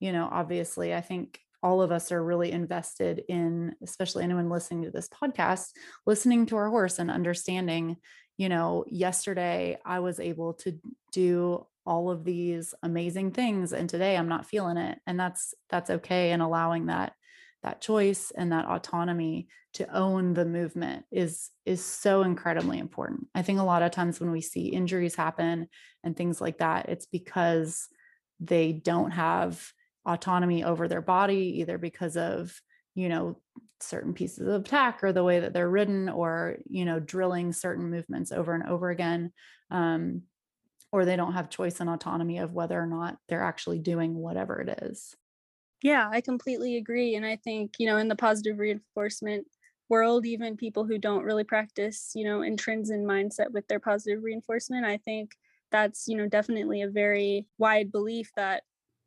you 0.00 0.12
know, 0.12 0.28
obviously, 0.30 0.92
I 0.92 1.00
think 1.00 1.38
all 1.62 1.80
of 1.80 1.92
us 1.92 2.12
are 2.12 2.22
really 2.22 2.50
invested 2.50 3.22
in, 3.28 3.74
especially 3.82 4.24
anyone 4.24 4.50
listening 4.50 4.82
to 4.82 4.90
this 4.90 5.08
podcast, 5.08 5.68
listening 6.06 6.46
to 6.46 6.56
our 6.56 6.68
horse 6.68 6.98
and 6.98 7.10
understanding, 7.10 7.96
you 8.36 8.48
know, 8.48 8.84
yesterday 8.88 9.78
I 9.84 10.00
was 10.00 10.20
able 10.20 10.54
to 10.54 10.78
do 11.12 11.66
all 11.86 12.10
of 12.10 12.24
these 12.24 12.74
amazing 12.82 13.30
things 13.30 13.72
and 13.72 13.88
today 13.88 14.16
I'm 14.16 14.28
not 14.28 14.46
feeling 14.46 14.78
it 14.78 14.98
and 15.06 15.20
that's 15.20 15.54
that's 15.68 15.90
okay 15.90 16.30
and 16.32 16.40
allowing 16.40 16.86
that 16.86 17.12
that 17.62 17.80
choice 17.80 18.30
and 18.34 18.52
that 18.52 18.66
autonomy 18.66 19.48
to 19.74 19.94
own 19.94 20.34
the 20.34 20.44
movement 20.44 21.04
is 21.10 21.50
is 21.66 21.84
so 21.84 22.22
incredibly 22.22 22.78
important. 22.78 23.26
I 23.34 23.42
think 23.42 23.58
a 23.58 23.64
lot 23.64 23.82
of 23.82 23.90
times 23.90 24.18
when 24.18 24.30
we 24.30 24.40
see 24.40 24.68
injuries 24.68 25.14
happen 25.14 25.68
and 26.02 26.16
things 26.16 26.40
like 26.40 26.58
that 26.58 26.88
it's 26.88 27.06
because 27.06 27.88
they 28.40 28.72
don't 28.72 29.10
have 29.10 29.62
autonomy 30.06 30.64
over 30.64 30.88
their 30.88 31.02
body 31.02 31.60
either 31.60 31.78
because 31.78 32.16
of 32.16 32.60
you 32.94 33.08
know 33.08 33.38
certain 33.84 34.14
pieces 34.14 34.48
of 34.48 34.64
tack 34.64 35.02
or 35.02 35.12
the 35.12 35.24
way 35.24 35.40
that 35.40 35.52
they're 35.52 35.68
ridden 35.68 36.08
or 36.08 36.56
you 36.66 36.84
know 36.84 37.00
drilling 37.00 37.52
certain 37.52 37.90
movements 37.90 38.32
over 38.32 38.54
and 38.54 38.64
over 38.64 38.90
again 38.90 39.32
um, 39.70 40.22
or 40.92 41.04
they 41.04 41.16
don't 41.16 41.32
have 41.32 41.50
choice 41.50 41.80
and 41.80 41.90
autonomy 41.90 42.38
of 42.38 42.52
whether 42.52 42.80
or 42.80 42.86
not 42.86 43.18
they're 43.28 43.42
actually 43.42 43.78
doing 43.78 44.14
whatever 44.14 44.60
it 44.60 44.82
is 44.82 45.16
yeah 45.82 46.08
i 46.12 46.20
completely 46.20 46.76
agree 46.76 47.14
and 47.14 47.26
i 47.26 47.36
think 47.36 47.74
you 47.78 47.86
know 47.86 47.96
in 47.96 48.08
the 48.08 48.16
positive 48.16 48.58
reinforcement 48.58 49.46
world 49.88 50.24
even 50.26 50.56
people 50.56 50.84
who 50.84 50.98
don't 50.98 51.24
really 51.24 51.44
practice 51.44 52.12
you 52.14 52.24
know 52.24 52.42
intrinsic 52.42 53.00
mindset 53.00 53.50
with 53.52 53.66
their 53.68 53.80
positive 53.80 54.22
reinforcement 54.22 54.84
i 54.84 54.96
think 54.96 55.32
that's 55.70 56.06
you 56.08 56.16
know 56.16 56.28
definitely 56.28 56.82
a 56.82 56.88
very 56.88 57.46
wide 57.58 57.92
belief 57.92 58.30
that 58.36 58.62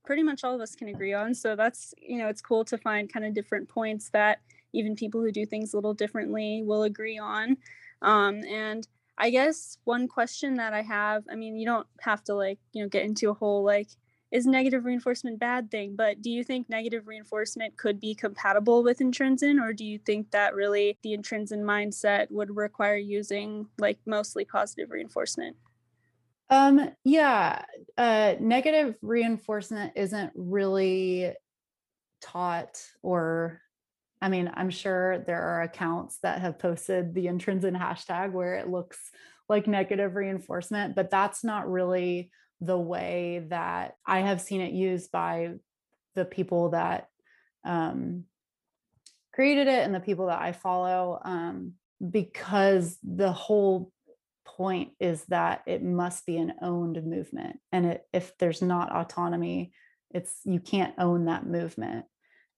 pretty 0.08 0.24
much 0.24 0.44
all 0.44 0.56
of 0.56 0.62
us 0.62 0.74
can 0.74 0.88
agree 0.88 1.14
on. 1.14 1.36
So 1.36 1.56
that's, 1.56 1.94
you 1.98 2.18
know, 2.18 2.30
it's 2.30 2.42
cool 2.42 2.64
to 2.66 2.78
find 2.78 3.12
kind 3.12 3.26
of 3.26 3.34
different 3.34 3.68
points 3.68 4.10
that 4.12 4.40
even 4.74 4.96
people 4.96 5.22
who 5.22 5.32
do 5.32 5.46
things 5.46 5.74
a 5.74 5.78
little 5.78 5.94
differently 5.94 6.64
will 6.64 6.84
agree 6.84 7.18
on. 7.18 7.58
Um, 8.02 8.44
and 8.44 8.88
I 9.18 9.30
guess 9.30 9.78
one 9.84 10.08
question 10.08 10.56
that 10.56 10.74
I 10.74 10.84
have, 10.84 11.24
I 11.32 11.36
mean, 11.36 11.58
you 11.58 11.66
don't 11.66 11.88
have 12.02 12.24
to 12.26 12.36
like, 12.36 12.60
you 12.74 12.84
know, 12.84 12.90
get 12.90 13.04
into 13.04 13.30
a 13.30 13.34
whole 13.34 13.64
like, 13.64 13.90
is 14.32 14.46
negative 14.46 14.84
reinforcement 14.84 15.40
bad 15.40 15.72
thing? 15.72 15.96
But 15.96 16.22
do 16.22 16.30
you 16.30 16.44
think 16.44 16.70
negative 16.70 17.08
reinforcement 17.08 17.78
could 17.78 18.00
be 18.00 18.14
compatible 18.14 18.84
with 18.84 19.00
intrinsic, 19.00 19.58
or 19.60 19.72
do 19.72 19.86
you 19.86 19.98
think 20.00 20.32
that 20.32 20.54
really 20.54 20.98
the 21.02 21.14
intrinsic 21.14 21.60
mindset 21.60 22.30
would 22.30 22.56
require 22.56 22.98
using 22.98 23.68
like 23.78 24.00
mostly 24.06 24.44
positive 24.44 24.92
reinforcement? 24.92 25.56
Um, 26.50 26.92
yeah, 27.04 27.64
uh, 27.98 28.36
negative 28.40 28.98
reinforcement 29.02 29.94
isn't 29.96 30.32
really 30.36 31.34
taught 32.22 32.82
or 33.02 33.62
I 34.22 34.30
mean, 34.30 34.52
I'm 34.54 34.70
sure 34.70 35.20
there 35.20 35.42
are 35.42 35.62
accounts 35.62 36.18
that 36.24 36.42
have 36.42 36.60
posted 36.60 37.14
the 37.14 37.28
intrinsic 37.28 37.74
hashtag 37.74 38.32
where 38.32 38.56
it 38.56 38.70
looks 38.70 38.98
like 39.48 39.68
negative 39.68 40.16
reinforcement, 40.16 40.96
but 40.96 41.10
that's 41.10 41.44
not 41.44 41.70
really 41.70 42.32
the 42.60 42.78
way 42.78 43.46
that 43.50 43.96
I 44.06 44.20
have 44.22 44.42
seen 44.42 44.62
it 44.62 44.74
used 44.74 45.12
by 45.12 45.54
the 46.16 46.26
people 46.26 46.70
that 46.70 47.08
um, 47.64 48.24
created 49.34 49.68
it 49.68 49.86
and 49.86 49.94
the 49.94 50.00
people 50.00 50.28
that 50.28 50.42
I 50.42 50.52
follow, 50.52 51.22
um, 51.24 51.74
because 52.10 52.98
the 53.04 53.32
whole 53.32 53.92
point 54.46 54.92
is 55.00 55.24
that 55.26 55.62
it 55.68 55.84
must 55.84 56.26
be 56.26 56.38
an 56.38 56.54
owned 56.62 57.04
movement 57.06 57.60
and 57.72 57.86
it, 57.86 58.08
if 58.14 58.36
there's 58.38 58.62
not 58.62 58.92
autonomy 58.92 59.72
it's 60.12 60.40
you 60.46 60.60
can't 60.60 60.94
own 60.98 61.26
that 61.26 61.46
movement 61.46 62.06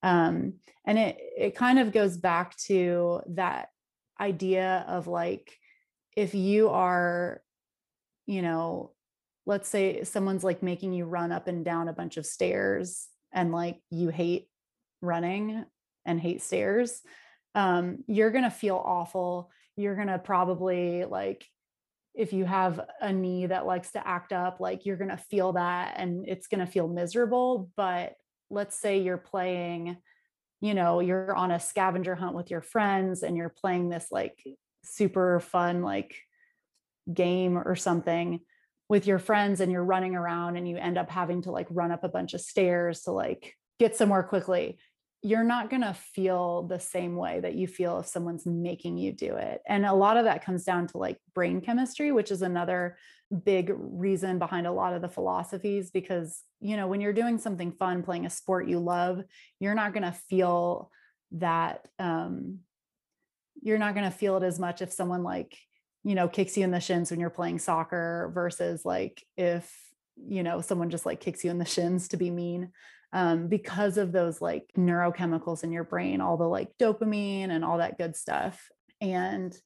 um, 0.02 0.54
and 0.84 0.98
it 0.98 1.18
it 1.36 1.56
kind 1.56 1.78
of 1.78 1.92
goes 1.92 2.16
back 2.16 2.56
to 2.56 3.20
that 3.28 3.68
idea 4.20 4.84
of 4.88 5.06
like 5.06 5.56
if 6.16 6.34
you 6.34 6.68
are 6.68 7.42
you 8.26 8.42
know 8.42 8.92
let's 9.46 9.68
say 9.68 10.04
someone's 10.04 10.44
like 10.44 10.62
making 10.62 10.92
you 10.92 11.04
run 11.04 11.32
up 11.32 11.48
and 11.48 11.64
down 11.64 11.88
a 11.88 11.92
bunch 11.92 12.16
of 12.16 12.26
stairs 12.26 13.08
and 13.32 13.52
like 13.52 13.80
you 13.90 14.08
hate 14.08 14.48
running 15.00 15.64
and 16.04 16.20
hate 16.20 16.42
stairs 16.42 17.00
um, 17.54 18.04
you're 18.06 18.30
going 18.30 18.44
to 18.44 18.50
feel 18.50 18.76
awful 18.76 19.50
you're 19.76 19.96
going 19.96 20.08
to 20.08 20.18
probably 20.18 21.04
like 21.04 21.46
if 22.14 22.32
you 22.32 22.44
have 22.44 22.80
a 23.00 23.12
knee 23.12 23.46
that 23.46 23.66
likes 23.66 23.92
to 23.92 24.06
act 24.06 24.32
up, 24.32 24.60
like 24.60 24.84
you're 24.84 24.96
going 24.96 25.10
to 25.10 25.16
feel 25.16 25.52
that 25.52 25.94
and 25.96 26.28
it's 26.28 26.48
going 26.48 26.64
to 26.64 26.70
feel 26.70 26.88
miserable. 26.88 27.70
But 27.76 28.14
let's 28.50 28.76
say 28.76 28.98
you're 28.98 29.16
playing, 29.16 29.96
you 30.60 30.74
know, 30.74 31.00
you're 31.00 31.34
on 31.34 31.50
a 31.50 31.60
scavenger 31.60 32.14
hunt 32.14 32.34
with 32.34 32.50
your 32.50 32.62
friends 32.62 33.22
and 33.22 33.36
you're 33.36 33.54
playing 33.60 33.88
this 33.88 34.08
like 34.10 34.42
super 34.84 35.40
fun, 35.40 35.82
like 35.82 36.16
game 37.12 37.56
or 37.56 37.76
something 37.76 38.40
with 38.88 39.06
your 39.06 39.18
friends 39.18 39.60
and 39.60 39.70
you're 39.70 39.84
running 39.84 40.14
around 40.14 40.56
and 40.56 40.68
you 40.68 40.76
end 40.76 40.98
up 40.98 41.10
having 41.10 41.42
to 41.42 41.50
like 41.50 41.66
run 41.70 41.92
up 41.92 42.04
a 42.04 42.08
bunch 42.08 42.34
of 42.34 42.40
stairs 42.40 43.02
to 43.02 43.12
like 43.12 43.54
get 43.78 43.96
somewhere 43.96 44.22
quickly 44.22 44.78
you're 45.22 45.44
not 45.44 45.68
going 45.68 45.82
to 45.82 45.94
feel 45.94 46.62
the 46.62 46.80
same 46.80 47.14
way 47.14 47.40
that 47.40 47.54
you 47.54 47.66
feel 47.66 47.98
if 47.98 48.06
someone's 48.06 48.46
making 48.46 48.96
you 48.96 49.12
do 49.12 49.36
it. 49.36 49.60
And 49.66 49.84
a 49.84 49.92
lot 49.92 50.16
of 50.16 50.24
that 50.24 50.44
comes 50.44 50.64
down 50.64 50.86
to 50.88 50.98
like 50.98 51.18
brain 51.34 51.60
chemistry, 51.60 52.10
which 52.10 52.30
is 52.30 52.42
another 52.42 52.96
big 53.44 53.72
reason 53.76 54.38
behind 54.38 54.66
a 54.66 54.72
lot 54.72 54.92
of 54.92 55.02
the 55.02 55.08
philosophies 55.08 55.90
because, 55.90 56.42
you 56.60 56.76
know, 56.76 56.88
when 56.88 57.00
you're 57.00 57.12
doing 57.12 57.38
something 57.38 57.72
fun, 57.72 58.02
playing 58.02 58.26
a 58.26 58.30
sport 58.30 58.68
you 58.68 58.80
love, 58.80 59.22
you're 59.60 59.74
not 59.74 59.92
going 59.92 60.02
to 60.02 60.12
feel 60.12 60.90
that 61.32 61.86
um 62.00 62.58
you're 63.62 63.78
not 63.78 63.94
going 63.94 64.10
to 64.10 64.16
feel 64.16 64.36
it 64.36 64.42
as 64.42 64.58
much 64.58 64.82
if 64.82 64.92
someone 64.92 65.22
like, 65.22 65.56
you 66.02 66.14
know, 66.14 66.28
kicks 66.28 66.56
you 66.56 66.64
in 66.64 66.70
the 66.70 66.80
shins 66.80 67.10
when 67.10 67.20
you're 67.20 67.30
playing 67.30 67.58
soccer 67.58 68.30
versus 68.34 68.84
like 68.84 69.24
if, 69.36 69.72
you 70.16 70.42
know, 70.42 70.60
someone 70.60 70.90
just 70.90 71.06
like 71.06 71.20
kicks 71.20 71.44
you 71.44 71.50
in 71.50 71.58
the 71.58 71.64
shins 71.64 72.08
to 72.08 72.16
be 72.16 72.30
mean 72.30 72.72
um, 73.12 73.48
because 73.48 73.98
of 73.98 74.12
those 74.12 74.40
like 74.40 74.70
neurochemicals 74.78 75.62
in 75.62 75.72
your 75.72 75.84
brain, 75.84 76.20
all 76.20 76.36
the 76.36 76.48
like 76.48 76.70
dopamine 76.78 77.50
and 77.50 77.64
all 77.64 77.78
that 77.78 77.98
good 77.98 78.16
stuff. 78.16 78.70
And 79.00 79.56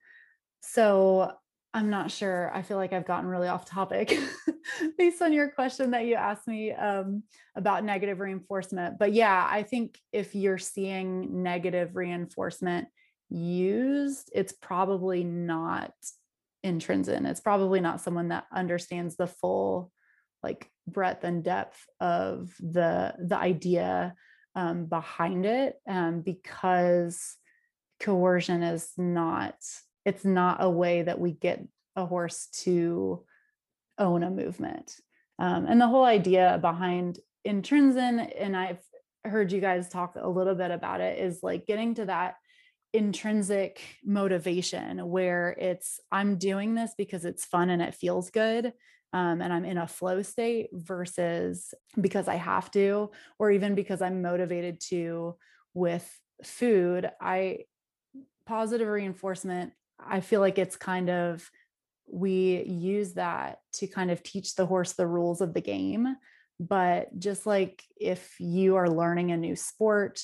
so 0.60 1.32
I'm 1.74 1.90
not 1.90 2.12
sure. 2.12 2.52
I 2.54 2.62
feel 2.62 2.76
like 2.76 2.92
I've 2.92 3.04
gotten 3.04 3.28
really 3.28 3.48
off 3.48 3.64
topic 3.64 4.16
based 4.98 5.20
on 5.20 5.32
your 5.32 5.48
question 5.48 5.90
that 5.90 6.06
you 6.06 6.14
asked 6.14 6.46
me 6.46 6.70
um, 6.70 7.24
about 7.56 7.82
negative 7.82 8.20
reinforcement. 8.20 8.96
But 8.96 9.12
yeah, 9.12 9.44
I 9.50 9.64
think 9.64 9.98
if 10.12 10.36
you're 10.36 10.56
seeing 10.56 11.42
negative 11.42 11.96
reinforcement 11.96 12.86
used, 13.28 14.30
it's 14.32 14.52
probably 14.52 15.24
not 15.24 15.92
intrinsic. 16.62 17.20
It's 17.24 17.40
probably 17.40 17.80
not 17.80 18.00
someone 18.00 18.28
that 18.28 18.46
understands 18.52 19.16
the 19.16 19.26
full 19.26 19.90
like 20.44 20.70
breadth 20.86 21.24
and 21.24 21.42
depth 21.42 21.84
of 22.00 22.54
the 22.60 23.14
the 23.18 23.36
idea 23.36 24.14
um, 24.54 24.86
behind 24.86 25.44
it 25.44 25.74
um, 25.88 26.20
because 26.20 27.36
coercion 27.98 28.62
is 28.62 28.90
not 28.96 29.56
it's 30.04 30.24
not 30.24 30.62
a 30.62 30.70
way 30.70 31.02
that 31.02 31.18
we 31.18 31.32
get 31.32 31.64
a 31.96 32.04
horse 32.04 32.48
to 32.52 33.24
own 33.98 34.22
a 34.22 34.30
movement 34.30 34.96
um, 35.38 35.66
and 35.66 35.80
the 35.80 35.88
whole 35.88 36.04
idea 36.04 36.58
behind 36.60 37.18
intrinsic 37.44 38.34
and 38.38 38.56
i've 38.56 38.82
heard 39.24 39.52
you 39.52 39.60
guys 39.60 39.88
talk 39.88 40.16
a 40.20 40.28
little 40.28 40.54
bit 40.54 40.70
about 40.70 41.00
it 41.00 41.18
is 41.18 41.40
like 41.42 41.66
getting 41.66 41.94
to 41.94 42.04
that 42.04 42.36
intrinsic 42.92 43.80
motivation 44.04 45.08
where 45.08 45.50
it's 45.58 46.00
i'm 46.12 46.36
doing 46.36 46.74
this 46.74 46.92
because 46.96 47.24
it's 47.24 47.44
fun 47.44 47.70
and 47.70 47.82
it 47.82 47.94
feels 47.94 48.30
good 48.30 48.72
um, 49.14 49.40
and 49.40 49.52
I'm 49.52 49.64
in 49.64 49.78
a 49.78 49.86
flow 49.86 50.22
state 50.22 50.70
versus 50.72 51.72
because 52.00 52.26
I 52.26 52.34
have 52.34 52.68
to, 52.72 53.12
or 53.38 53.52
even 53.52 53.76
because 53.76 54.02
I'm 54.02 54.22
motivated 54.22 54.80
to 54.88 55.36
with 55.72 56.20
food. 56.42 57.08
I 57.20 57.60
positive 58.44 58.88
reinforcement, 58.88 59.72
I 59.98 60.20
feel 60.20 60.40
like 60.40 60.58
it's 60.58 60.76
kind 60.76 61.10
of 61.10 61.48
we 62.06 62.62
use 62.64 63.14
that 63.14 63.60
to 63.74 63.86
kind 63.86 64.10
of 64.10 64.22
teach 64.22 64.54
the 64.54 64.66
horse 64.66 64.92
the 64.92 65.06
rules 65.06 65.40
of 65.40 65.54
the 65.54 65.60
game. 65.60 66.16
But 66.60 67.18
just 67.18 67.46
like 67.46 67.82
if 67.98 68.36
you 68.38 68.76
are 68.76 68.88
learning 68.88 69.32
a 69.32 69.36
new 69.36 69.56
sport, 69.56 70.22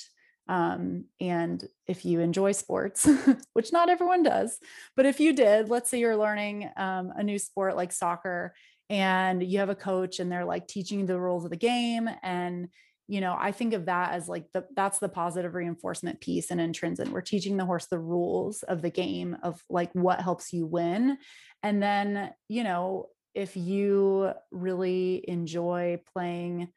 um, 0.49 1.05
and 1.21 1.67
if 1.87 2.05
you 2.05 2.21
enjoy 2.21 2.53
sports, 2.53 3.09
which 3.53 3.73
not 3.73 3.89
everyone 3.89 4.23
does, 4.23 4.59
but 4.97 5.07
if 5.07 5.21
you 5.21 5.33
did, 5.33 5.69
let's 5.69 5.89
say 5.89 5.99
you're 5.99 6.17
learning 6.17 6.69
um, 6.77 7.13
a 7.15 7.23
new 7.23 7.39
sport 7.39 7.77
like 7.77 7.93
soccer 7.93 8.55
and 8.89 9.43
you 9.43 9.61
have 9.61 9.69
a 9.69 9.77
coach 9.77 10.19
and 10.19 10.31
they're 10.31 10.45
like 10.45 10.67
teaching 10.67 11.07
the 11.07 11.19
rules 11.19 11.45
of 11.45 11.51
the 11.51 11.57
game 11.57 12.11
and 12.23 12.69
you 13.11 13.21
know 13.21 13.37
i 13.39 13.51
think 13.51 13.75
of 13.75 13.87
that 13.87 14.13
as 14.13 14.29
like 14.29 14.45
the 14.55 14.65
that's 14.77 15.01
the 15.01 15.09
positive 15.09 15.55
reinforcement 15.55 16.21
piece 16.21 16.53
and 16.53 16.61
intrinsic. 16.61 17.09
We're 17.09 17.23
teaching 17.23 17.57
the 17.57 17.67
horse 17.67 17.87
the 17.87 17.99
rules 17.99 18.63
of 18.63 18.83
the 18.83 18.91
game 18.91 19.37
of 19.43 19.61
like 19.69 19.91
what 19.95 20.21
helps 20.21 20.53
you 20.53 20.65
win. 20.65 21.19
And 21.65 21.83
then 21.83 22.33
you 22.49 22.63
know 22.63 23.07
if 23.35 23.57
you 23.57 24.33
really 24.53 25.25
enjoy 25.27 26.01
playing 26.13 26.69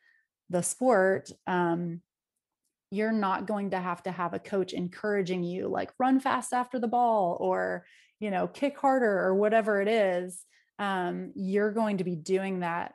the 0.50 0.64
sport 0.64 1.30
um 1.46 2.02
you're 2.90 3.12
not 3.12 3.48
going 3.48 3.72
to 3.72 3.80
have 3.80 4.04
to 4.04 4.12
have 4.12 4.34
a 4.34 4.40
coach 4.40 4.74
encouraging 4.74 5.44
you 5.44 5.68
like 5.68 5.92
run 6.00 6.20
fast 6.20 6.54
after 6.54 6.80
the 6.80 6.88
ball 6.88 7.38
or 7.40 7.86
you 8.20 8.32
know 8.32 8.48
kick 8.48 8.78
harder 8.80 9.20
or 9.20 9.36
whatever 9.36 9.82
it 9.82 9.88
is. 9.88 10.44
Um, 10.80 11.32
you're 11.36 11.72
going 11.72 11.98
to 11.98 12.04
be 12.04 12.16
doing 12.16 12.62
that 12.62 12.94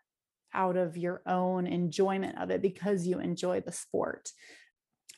out 0.55 0.77
of 0.77 0.97
your 0.97 1.23
own 1.27 1.67
enjoyment 1.67 2.39
of 2.39 2.51
it 2.51 2.63
because 2.63 3.07
you 3.07 3.19
enjoy 3.19 3.61
the 3.61 3.73
sport 3.73 4.31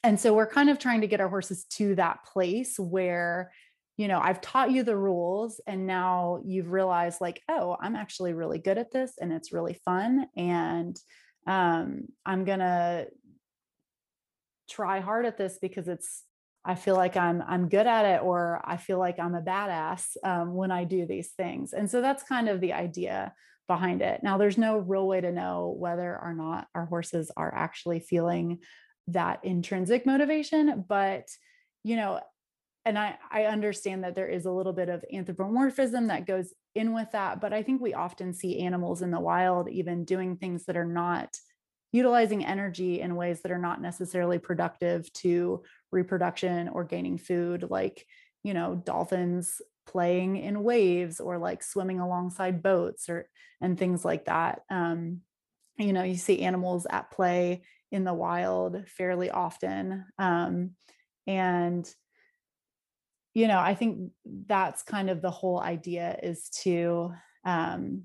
and 0.02 0.18
so 0.18 0.34
we're 0.34 0.46
kind 0.46 0.70
of 0.70 0.78
trying 0.78 1.02
to 1.02 1.06
get 1.06 1.20
our 1.20 1.28
horses 1.28 1.64
to 1.64 1.94
that 1.94 2.25
place 2.25 2.78
where 2.78 3.52
you 3.96 4.08
know 4.08 4.20
i've 4.20 4.40
taught 4.40 4.70
you 4.70 4.82
the 4.82 4.96
rules 4.96 5.60
and 5.66 5.87
now 5.87 6.40
you've 6.44 6.70
realized 6.70 7.20
like 7.20 7.42
oh 7.49 7.76
i'm 7.80 7.96
actually 7.96 8.32
really 8.32 8.58
good 8.58 8.78
at 8.78 8.92
this 8.92 9.12
and 9.20 9.32
it's 9.32 9.52
really 9.52 9.75
fun 9.84 10.26
and 10.37 10.99
um, 11.46 12.02
i'm 12.26 12.44
gonna 12.44 13.06
try 14.70 15.00
hard 15.00 15.26
at 15.26 15.37
this 15.37 15.58
because 15.60 15.88
it's 15.88 16.25
I 16.64 16.75
feel 16.75 16.94
like 16.94 17.16
I'm 17.16 17.42
I'm 17.46 17.68
good 17.68 17.87
at 17.87 18.04
it 18.04 18.22
or 18.22 18.60
I 18.64 18.76
feel 18.76 18.99
like 18.99 19.18
I'm 19.18 19.34
a 19.34 19.40
badass 19.40 20.04
um, 20.22 20.54
when 20.54 20.70
I 20.70 20.84
do 20.84 21.06
these 21.06 21.30
things. 21.30 21.72
And 21.72 21.90
so 21.90 22.00
that's 22.00 22.22
kind 22.22 22.49
of 22.49 22.60
the 22.60 22.75
idea 22.75 23.32
behind 23.70 24.02
it. 24.02 24.20
Now 24.24 24.36
there's 24.36 24.58
no 24.58 24.78
real 24.78 25.06
way 25.06 25.20
to 25.20 25.30
know 25.30 25.72
whether 25.78 26.18
or 26.20 26.34
not 26.34 26.66
our 26.74 26.86
horses 26.86 27.30
are 27.36 27.54
actually 27.54 28.00
feeling 28.00 28.58
that 29.06 29.44
intrinsic 29.44 30.04
motivation, 30.04 30.84
but 30.88 31.28
you 31.84 31.94
know, 31.94 32.18
and 32.84 32.98
I 32.98 33.16
I 33.30 33.44
understand 33.44 34.02
that 34.02 34.16
there 34.16 34.26
is 34.26 34.44
a 34.44 34.50
little 34.50 34.72
bit 34.72 34.88
of 34.88 35.04
anthropomorphism 35.12 36.08
that 36.08 36.26
goes 36.26 36.52
in 36.74 36.92
with 36.92 37.12
that, 37.12 37.40
but 37.40 37.52
I 37.52 37.62
think 37.62 37.80
we 37.80 37.94
often 37.94 38.34
see 38.34 38.58
animals 38.58 39.02
in 39.02 39.12
the 39.12 39.20
wild 39.20 39.68
even 39.68 40.04
doing 40.04 40.36
things 40.36 40.64
that 40.64 40.76
are 40.76 40.84
not 40.84 41.38
utilizing 41.92 42.44
energy 42.44 43.00
in 43.00 43.14
ways 43.14 43.40
that 43.42 43.52
are 43.52 43.58
not 43.58 43.80
necessarily 43.80 44.40
productive 44.40 45.12
to 45.12 45.62
reproduction 45.92 46.68
or 46.70 46.82
gaining 46.82 47.18
food 47.18 47.66
like 47.70 48.04
you 48.42 48.54
know 48.54 48.74
dolphins 48.84 49.60
playing 49.90 50.37
in 50.37 50.62
waves 50.62 51.18
or 51.18 51.37
like 51.37 51.62
swimming 51.62 51.99
alongside 51.99 52.62
boats 52.62 53.09
or 53.09 53.28
and 53.61 53.76
things 53.76 54.04
like 54.04 54.26
that 54.26 54.62
um, 54.70 55.20
you 55.78 55.92
know 55.92 56.04
you 56.04 56.14
see 56.14 56.42
animals 56.42 56.87
at 56.88 57.11
play 57.11 57.62
in 57.90 58.04
the 58.04 58.14
wild 58.14 58.88
fairly 58.88 59.30
often 59.30 60.04
um, 60.18 60.70
and 61.26 61.92
you 63.35 63.49
know 63.49 63.59
i 63.59 63.75
think 63.75 64.12
that's 64.47 64.82
kind 64.82 65.11
of 65.11 65.20
the 65.20 65.30
whole 65.30 65.61
idea 65.61 66.16
is 66.23 66.49
to 66.50 67.12
um, 67.44 68.04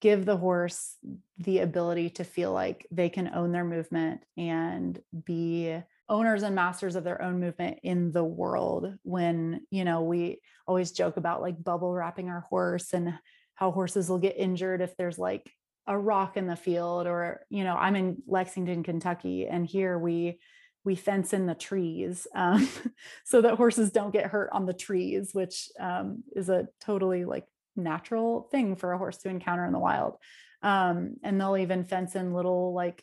give 0.00 0.24
the 0.24 0.36
horse 0.36 0.96
the 1.38 1.58
ability 1.58 2.10
to 2.10 2.24
feel 2.24 2.52
like 2.52 2.86
they 2.90 3.08
can 3.08 3.30
own 3.34 3.50
their 3.50 3.64
movement 3.64 4.22
and 4.36 5.00
be 5.24 5.76
owners 6.10 6.42
and 6.42 6.54
masters 6.54 6.96
of 6.96 7.04
their 7.04 7.22
own 7.22 7.40
movement 7.40 7.78
in 7.82 8.12
the 8.12 8.24
world 8.24 8.92
when 9.02 9.62
you 9.70 9.84
know 9.84 10.02
we 10.02 10.40
always 10.66 10.92
joke 10.92 11.16
about 11.16 11.40
like 11.40 11.62
bubble 11.62 11.94
wrapping 11.94 12.28
our 12.28 12.40
horse 12.40 12.92
and 12.92 13.14
how 13.54 13.70
horses 13.70 14.10
will 14.10 14.18
get 14.18 14.36
injured 14.36 14.82
if 14.82 14.96
there's 14.96 15.18
like 15.18 15.50
a 15.86 15.96
rock 15.96 16.36
in 16.36 16.46
the 16.46 16.56
field 16.56 17.06
or 17.06 17.46
you 17.48 17.64
know 17.64 17.74
i'm 17.74 17.96
in 17.96 18.22
lexington 18.26 18.82
kentucky 18.82 19.46
and 19.46 19.66
here 19.66 19.98
we 19.98 20.38
we 20.84 20.94
fence 20.94 21.32
in 21.32 21.46
the 21.46 21.54
trees 21.54 22.26
um, 22.34 22.68
so 23.24 23.40
that 23.40 23.54
horses 23.54 23.90
don't 23.90 24.12
get 24.12 24.26
hurt 24.26 24.50
on 24.52 24.66
the 24.66 24.74
trees 24.74 25.30
which 25.32 25.68
um, 25.78 26.22
is 26.34 26.48
a 26.48 26.68
totally 26.80 27.24
like 27.24 27.46
natural 27.76 28.48
thing 28.50 28.76
for 28.76 28.92
a 28.92 28.98
horse 28.98 29.18
to 29.18 29.28
encounter 29.28 29.64
in 29.64 29.72
the 29.72 29.78
wild. 29.78 30.16
Um, 30.62 31.16
and 31.22 31.40
they'll 31.40 31.56
even 31.56 31.84
fence 31.84 32.14
in 32.14 32.34
little 32.34 32.74
like 32.74 33.02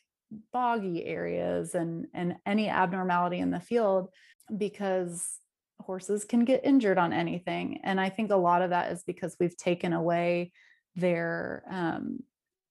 boggy 0.51 1.05
areas 1.05 1.75
and 1.75 2.07
and 2.13 2.35
any 2.45 2.69
abnormality 2.69 3.39
in 3.39 3.51
the 3.51 3.59
field 3.59 4.09
because 4.55 5.37
horses 5.81 6.25
can 6.25 6.43
get 6.43 6.65
injured 6.65 6.97
on 6.97 7.13
anything. 7.13 7.79
And 7.83 7.99
I 7.99 8.09
think 8.09 8.31
a 8.31 8.35
lot 8.35 8.61
of 8.61 8.71
that 8.71 8.91
is 8.91 9.03
because 9.03 9.35
we've 9.39 9.55
taken 9.55 9.93
away 9.93 10.51
their 10.95 11.63
um, 11.69 12.23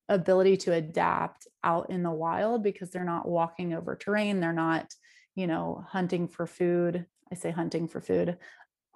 ability 0.08 0.56
to 0.56 0.72
adapt 0.72 1.46
out 1.64 1.90
in 1.90 2.02
the 2.02 2.10
wild 2.10 2.62
because 2.62 2.90
they're 2.90 3.04
not 3.04 3.28
walking 3.28 3.74
over 3.74 3.96
terrain. 3.96 4.40
They're 4.40 4.52
not, 4.52 4.92
you 5.34 5.46
know, 5.46 5.84
hunting 5.88 6.28
for 6.28 6.46
food. 6.46 7.06
I 7.30 7.34
say 7.34 7.50
hunting 7.50 7.88
for 7.88 8.00
food. 8.00 8.38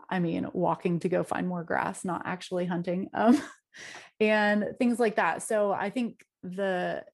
I 0.09 0.19
mean, 0.19 0.49
walking 0.53 1.01
to 1.01 1.09
go 1.09 1.23
find 1.23 1.47
more 1.47 1.65
grass, 1.65 2.05
not 2.05 2.23
actually 2.25 2.67
hunting, 2.67 3.11
um, 3.15 3.41
and 4.21 4.75
things 4.79 4.99
like 4.99 5.17
that. 5.17 5.43
So 5.43 5.73
I 5.73 5.91
think 5.91 6.25
the 6.43 7.05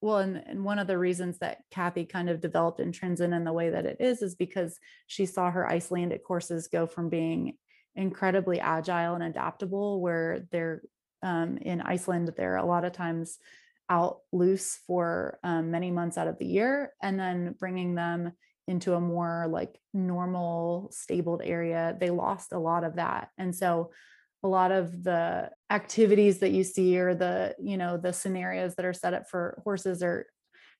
well, 0.00 0.18
and, 0.18 0.42
and, 0.46 0.64
one 0.64 0.78
of 0.78 0.86
the 0.86 0.98
reasons 0.98 1.38
that 1.38 1.58
Kathy 1.70 2.04
kind 2.04 2.30
of 2.30 2.40
developed 2.40 2.80
Intrinzen 2.80 3.34
in 3.34 3.44
the 3.44 3.52
way 3.52 3.70
that 3.70 3.86
it 3.86 3.96
is, 4.00 4.22
is 4.22 4.34
because 4.34 4.78
she 5.06 5.26
saw 5.26 5.50
her 5.50 5.68
Icelandic 5.68 6.22
horses 6.26 6.68
go 6.68 6.86
from 6.86 7.08
being 7.08 7.56
incredibly 7.96 8.60
agile 8.60 9.14
and 9.14 9.24
adaptable, 9.24 10.00
where 10.00 10.46
they're 10.52 10.82
um, 11.22 11.58
in 11.58 11.80
Iceland, 11.80 12.32
they're 12.36 12.56
a 12.56 12.64
lot 12.64 12.84
of 12.84 12.92
times 12.92 13.38
out 13.90 14.18
loose 14.32 14.78
for 14.86 15.38
um, 15.42 15.70
many 15.70 15.90
months 15.90 16.16
out 16.16 16.28
of 16.28 16.38
the 16.38 16.46
year, 16.46 16.92
and 17.02 17.18
then 17.18 17.56
bringing 17.58 17.94
them 17.94 18.32
into 18.68 18.94
a 18.94 19.00
more 19.00 19.46
like 19.48 19.80
normal 19.94 20.90
stabled 20.92 21.40
area 21.42 21.96
they 21.98 22.10
lost 22.10 22.52
a 22.52 22.58
lot 22.58 22.84
of 22.84 22.96
that. 22.96 23.30
And 23.38 23.56
so 23.56 23.90
a 24.42 24.48
lot 24.48 24.72
of 24.72 25.02
the 25.02 25.50
activities 25.70 26.38
that 26.38 26.50
you 26.50 26.64
see 26.64 26.98
or 26.98 27.14
the 27.14 27.54
you 27.58 27.76
know 27.76 27.96
the 27.96 28.12
scenarios 28.12 28.74
that 28.74 28.84
are 28.84 28.92
set 28.92 29.14
up 29.14 29.28
for 29.28 29.60
horses 29.64 30.02
are 30.02 30.26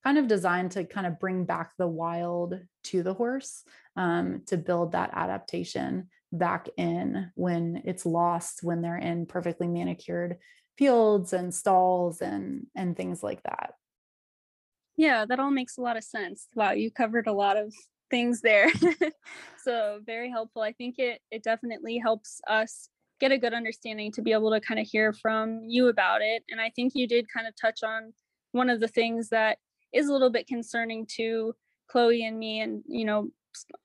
kind 0.04 0.18
of 0.18 0.28
designed 0.28 0.70
to 0.70 0.84
kind 0.84 1.06
of 1.06 1.18
bring 1.18 1.44
back 1.44 1.72
the 1.76 1.88
wild 1.88 2.58
to 2.84 3.02
the 3.02 3.14
horse 3.14 3.64
um, 3.96 4.42
to 4.46 4.56
build 4.56 4.92
that 4.92 5.10
adaptation 5.12 6.08
back 6.30 6.68
in 6.76 7.30
when 7.34 7.82
it's 7.84 8.06
lost 8.06 8.60
when 8.62 8.82
they're 8.82 8.98
in 8.98 9.26
perfectly 9.26 9.66
manicured 9.66 10.36
fields 10.76 11.32
and 11.32 11.52
stalls 11.52 12.20
and 12.20 12.66
and 12.76 12.96
things 12.96 13.22
like 13.22 13.42
that 13.42 13.74
yeah, 14.98 15.24
that 15.26 15.38
all 15.38 15.52
makes 15.52 15.78
a 15.78 15.80
lot 15.80 15.96
of 15.96 16.02
sense. 16.02 16.48
Wow, 16.56 16.72
you 16.72 16.90
covered 16.90 17.28
a 17.28 17.32
lot 17.32 17.56
of 17.56 17.72
things 18.10 18.40
there. 18.40 18.68
so 19.64 20.00
very 20.04 20.28
helpful. 20.28 20.60
I 20.60 20.72
think 20.72 20.98
it 20.98 21.20
it 21.30 21.44
definitely 21.44 21.98
helps 21.98 22.40
us 22.48 22.88
get 23.20 23.32
a 23.32 23.38
good 23.38 23.54
understanding 23.54 24.12
to 24.12 24.22
be 24.22 24.32
able 24.32 24.50
to 24.50 24.60
kind 24.60 24.80
of 24.80 24.86
hear 24.86 25.12
from 25.12 25.62
you 25.66 25.88
about 25.88 26.22
it. 26.22 26.44
And 26.50 26.60
I 26.60 26.70
think 26.70 26.92
you 26.94 27.06
did 27.06 27.26
kind 27.32 27.46
of 27.46 27.54
touch 27.60 27.82
on 27.82 28.12
one 28.52 28.70
of 28.70 28.80
the 28.80 28.88
things 28.88 29.28
that 29.30 29.58
is 29.92 30.08
a 30.08 30.12
little 30.12 30.30
bit 30.30 30.46
concerning 30.46 31.06
to 31.16 31.54
Chloe 31.88 32.24
and 32.24 32.38
me 32.38 32.60
and 32.60 32.82
you 32.86 33.04
know 33.04 33.28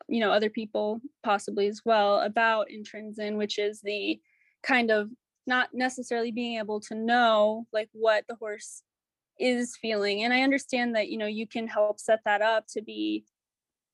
you 0.08 0.20
know 0.20 0.32
other 0.32 0.50
people 0.50 1.02
possibly 1.24 1.68
as 1.68 1.82
well 1.86 2.20
about 2.20 2.68
intrinzen 2.68 3.38
which 3.38 3.58
is 3.58 3.82
the 3.82 4.20
kind 4.62 4.92
of 4.92 5.10
not 5.48 5.70
necessarily 5.74 6.32
being 6.32 6.58
able 6.58 6.80
to 6.80 6.96
know 6.96 7.66
like 7.74 7.90
what 7.94 8.26
the 8.28 8.36
horse 8.36 8.84
is 9.40 9.76
feeling 9.82 10.24
and 10.24 10.34
i 10.34 10.42
understand 10.42 10.96
that 10.96 11.10
you 11.10 11.18
know 11.18 11.26
you 11.26 11.48
can 11.48 11.68
help 11.68 12.00
set 12.00 12.20
that 12.26 12.42
up 12.42 12.66
to 12.68 12.82
be 12.82 13.24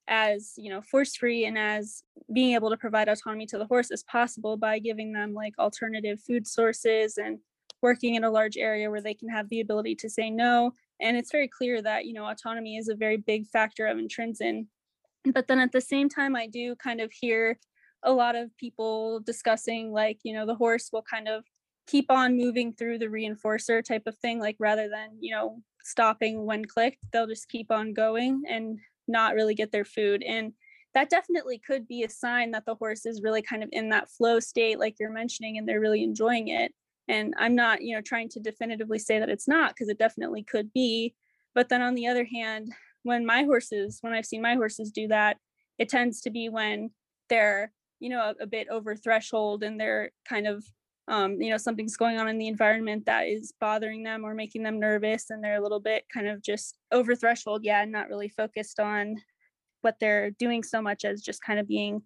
as 0.10 0.54
you 0.58 0.70
know 0.70 0.82
force 0.82 1.16
free 1.16 1.46
and 1.46 1.58
as 1.58 2.04
being 2.34 2.54
able 2.54 2.70
to 2.70 2.78
provide 2.78 3.08
autonomy 3.08 3.46
to 3.46 3.58
the 3.58 3.66
horse 3.66 3.92
as 3.92 4.04
possible 4.04 4.58
by 4.58 4.80
giving 4.80 5.14
them 5.14 5.34
like 5.34 5.54
alternative 5.60 6.20
food 6.20 6.48
sources 6.48 7.18
and 7.18 7.40
working 7.82 8.16
in 8.16 8.24
a 8.24 8.30
large 8.30 8.58
area 8.58 8.90
where 8.90 9.02
they 9.02 9.14
can 9.14 9.30
have 9.30 9.48
the 9.50 9.62
ability 9.62 9.96
to 9.96 10.10
say 10.10 10.30
no. 10.30 10.74
And 11.00 11.16
it's 11.16 11.32
very 11.32 11.48
clear 11.48 11.82
that 11.82 12.06
you 12.06 12.14
know 12.14 12.26
autonomy 12.26 12.78
is 12.78 12.90
a 12.90 12.96
very 12.96 13.18
big 13.18 13.48
factor 13.48 13.88
of 13.88 13.98
intrinzen 13.98 14.68
but 15.34 15.48
then 15.48 15.60
at 15.60 15.74
the 15.74 15.82
same 15.82 16.08
time 16.08 16.34
i 16.34 16.48
do 16.48 16.76
kind 16.78 17.02
of 17.02 17.12
hear 17.12 17.60
a 18.04 18.12
lot 18.12 18.38
of 18.38 18.56
people 18.56 19.20
discussing 19.20 19.92
like 19.92 20.18
you 20.24 20.34
know 20.34 20.46
the 20.46 20.56
horse 20.56 20.90
will 20.94 21.02
kind 21.02 21.28
of 21.28 21.44
keep 21.88 22.10
on 22.10 22.38
moving 22.38 22.72
through 22.72 22.98
the 22.98 23.08
reinforcer 23.08 23.84
type 23.84 24.04
of 24.06 24.18
thing 24.20 24.40
like 24.40 24.56
rather 24.60 24.88
than 24.88 25.10
you 25.20 25.36
know 25.36 25.62
stopping 25.84 26.46
when 26.46 26.64
clicked 26.66 27.00
they'll 27.12 27.28
just 27.28 27.50
keep 27.50 27.72
on 27.72 27.94
going. 27.94 28.44
And 28.48 28.80
not 29.10 29.34
really 29.34 29.56
get 29.56 29.72
their 29.72 29.86
food 29.86 30.24
and 30.24 30.54
that 30.94 31.10
definitely 31.10 31.60
could 31.60 31.88
be 31.88 32.04
a 32.04 32.10
sign 32.10 32.52
that 32.52 32.66
the 32.66 32.76
horse 32.76 33.06
is 33.06 33.22
really 33.22 33.42
kind 33.42 33.64
of 33.64 33.70
in 33.72 33.90
that 33.90 34.10
flow 34.10 34.40
state 34.40 34.80
like 34.80 34.96
you're 35.00 35.12
mentioning 35.12 35.58
and 35.58 35.68
they're 35.68 35.80
really 35.80 36.04
enjoying 36.04 36.48
it. 36.48 36.74
And 37.08 37.34
i'm 37.38 37.56
not 37.56 37.82
you 37.82 37.96
know 37.96 38.02
trying 38.02 38.30
to 38.30 38.40
definitively 38.40 39.00
say 39.00 39.20
that 39.20 39.30
it's 39.30 39.48
not 39.48 39.72
because 39.72 39.90
it 39.90 40.00
definitely 40.00 40.44
could 40.44 40.72
be. 40.74 41.16
But 41.56 41.70
then 41.70 41.82
on 41.82 41.96
the 41.96 42.08
other 42.08 42.26
hand 42.26 42.72
when 43.04 43.26
my 43.26 43.44
horses 43.44 44.00
when 44.02 44.14
i've 44.14 44.26
seen 44.26 44.42
my 44.42 44.56
horses 44.56 44.92
do 44.92 45.08
that 45.08 45.38
it 45.78 45.90
tends 45.90 46.22
to 46.22 46.30
be 46.30 46.50
when 46.50 46.92
they're 47.30 47.72
you 48.00 48.10
know 48.10 48.22
a, 48.22 48.44
a 48.44 48.48
bit 48.48 48.68
over 48.70 48.96
threshold 48.96 49.64
and 49.64 49.80
they're 49.80 50.12
kind 50.28 50.48
of 50.48 50.64
um, 51.10 51.42
you 51.42 51.50
know 51.50 51.58
something's 51.58 51.98
going 51.98 52.18
on 52.20 52.30
in 52.30 52.38
the 52.38 52.48
environment 52.48 53.06
that 53.08 53.28
is 53.28 53.52
bothering 53.60 54.04
them 54.04 54.24
or 54.24 54.34
making 54.36 54.64
them 54.64 54.80
nervous 54.80 55.32
and 55.32 55.44
they're 55.44 55.58
a 55.58 55.62
little 55.62 55.80
bit 55.80 56.06
kind 56.14 56.28
of 56.28 56.42
just 56.42 56.78
over 56.92 57.16
threshold 57.16 57.62
yeah 57.64 57.82
and 57.82 57.92
not 57.92 58.08
really 58.08 58.30
focused 58.30 58.80
on 58.80 59.16
what 59.82 59.96
they're 60.00 60.30
doing 60.32 60.62
so 60.64 60.82
much 60.82 61.04
as 61.04 61.22
just 61.22 61.42
kind 61.42 61.60
of 61.60 61.68
being 61.68 62.02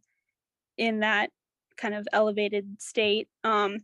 in 0.78 1.02
that 1.02 1.30
kind 1.78 1.94
of 1.94 2.08
elevated 2.14 2.82
state 2.82 3.28
um, 3.44 3.78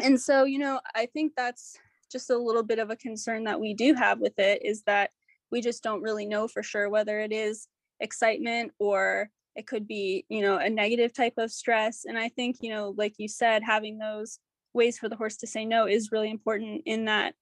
and 0.00 0.20
so 0.20 0.44
you 0.44 0.58
know 0.58 0.80
i 0.94 1.06
think 1.06 1.32
that's 1.36 1.76
just 2.10 2.30
a 2.30 2.38
little 2.38 2.62
bit 2.62 2.78
of 2.78 2.90
a 2.90 2.96
concern 2.96 3.44
that 3.44 3.60
we 3.60 3.74
do 3.74 3.92
have 3.94 4.20
with 4.20 4.38
it 4.38 4.64
is 4.64 4.82
that 4.82 5.10
we 5.50 5.60
just 5.60 5.82
don't 5.82 6.02
really 6.02 6.24
know 6.24 6.48
for 6.48 6.62
sure 6.62 6.88
whether 6.88 7.20
it 7.20 7.32
is 7.32 7.68
excitement 8.00 8.72
or 8.78 9.28
it 9.54 9.66
could 9.66 9.86
be 9.86 10.24
you 10.28 10.40
know 10.40 10.56
a 10.56 10.70
negative 10.70 11.12
type 11.12 11.34
of 11.36 11.50
stress 11.50 12.04
and 12.06 12.18
i 12.18 12.28
think 12.28 12.56
you 12.60 12.70
know 12.70 12.94
like 12.96 13.14
you 13.18 13.28
said 13.28 13.62
having 13.62 13.98
those 13.98 14.38
ways 14.76 14.98
for 14.98 15.08
the 15.08 15.16
horse 15.16 15.36
to 15.36 15.46
say 15.46 15.64
no 15.64 15.86
is 15.86 16.12
really 16.12 16.30
important 16.30 16.82
in 16.86 17.06
that 17.06 17.34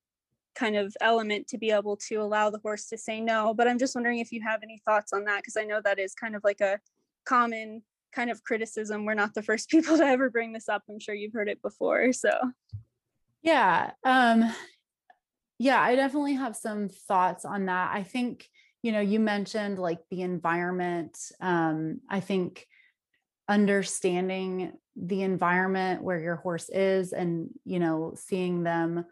kind 0.55 0.77
of 0.77 0.97
element 1.01 1.49
to 1.49 1.59
be 1.59 1.71
able 1.71 1.97
to 1.97 2.17
allow 2.17 2.49
the 2.49 2.61
horse 2.61 2.87
to 2.87 2.97
say 2.97 3.21
no 3.21 3.53
but 3.53 3.67
i'm 3.67 3.79
just 3.79 3.95
wondering 3.95 4.21
if 4.21 4.31
you 4.31 4.41
have 4.41 4.61
any 4.63 4.81
thoughts 4.87 5.13
on 5.13 5.25
that 5.25 5.39
because 5.39 5.57
i 5.57 5.65
know 5.65 5.81
that 5.85 5.99
is 5.99 6.15
kind 6.15 6.37
of 6.37 6.43
like 6.45 6.61
a 6.61 6.79
common 7.27 7.83
kind 8.15 8.31
of 8.31 8.43
criticism. 8.45 9.05
We're 9.05 9.15
not 9.15 9.35
the 9.35 9.43
first 9.43 9.69
people 9.71 9.99
to 9.99 10.05
ever 10.05 10.31
bring 10.31 10.53
this 10.53 10.69
up. 10.69 10.83
I'm 10.89 11.01
sure 11.01 11.15
you've 11.15 11.33
heard 11.33 11.49
it 11.49 11.61
before 11.61 12.13
so. 12.13 12.31
Yeah 13.43 13.91
um 14.05 14.55
yeah 15.59 15.81
i 15.81 15.95
definitely 15.95 16.35
have 16.35 16.57
some 16.57 16.89
thoughts 16.89 17.45
on 17.45 17.67
that. 17.67 17.91
I 17.93 18.03
think 18.03 18.49
you 18.83 18.93
know 18.93 19.01
you 19.01 19.21
mentioned 19.21 19.79
like 19.79 20.01
the 20.11 20.21
environment 20.21 21.17
um 21.41 22.01
i 22.11 22.21
think 22.21 22.67
understanding 23.49 24.73
the 24.97 25.23
environment 25.23 26.03
where 26.03 26.19
your 26.19 26.37
horse 26.37 26.69
is 26.71 27.13
and 27.13 27.49
you 27.65 27.79
know 27.79 28.15
seeing 28.17 28.63
them 28.63 29.05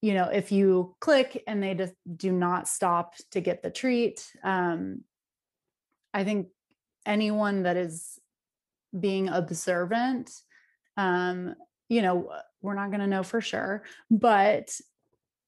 you 0.00 0.14
know 0.14 0.24
if 0.24 0.50
you 0.50 0.94
click 1.00 1.42
and 1.46 1.62
they 1.62 1.74
just 1.74 1.94
do 2.16 2.32
not 2.32 2.66
stop 2.66 3.14
to 3.30 3.40
get 3.40 3.62
the 3.62 3.70
treat 3.70 4.26
um 4.42 5.02
i 6.14 6.24
think 6.24 6.48
anyone 7.04 7.62
that 7.62 7.76
is 7.76 8.18
being 8.98 9.28
observant 9.28 10.30
um 10.96 11.54
you 11.88 12.02
know 12.02 12.30
we're 12.62 12.74
not 12.74 12.90
going 12.90 13.00
to 13.00 13.06
know 13.06 13.22
for 13.22 13.40
sure 13.40 13.84
but 14.10 14.80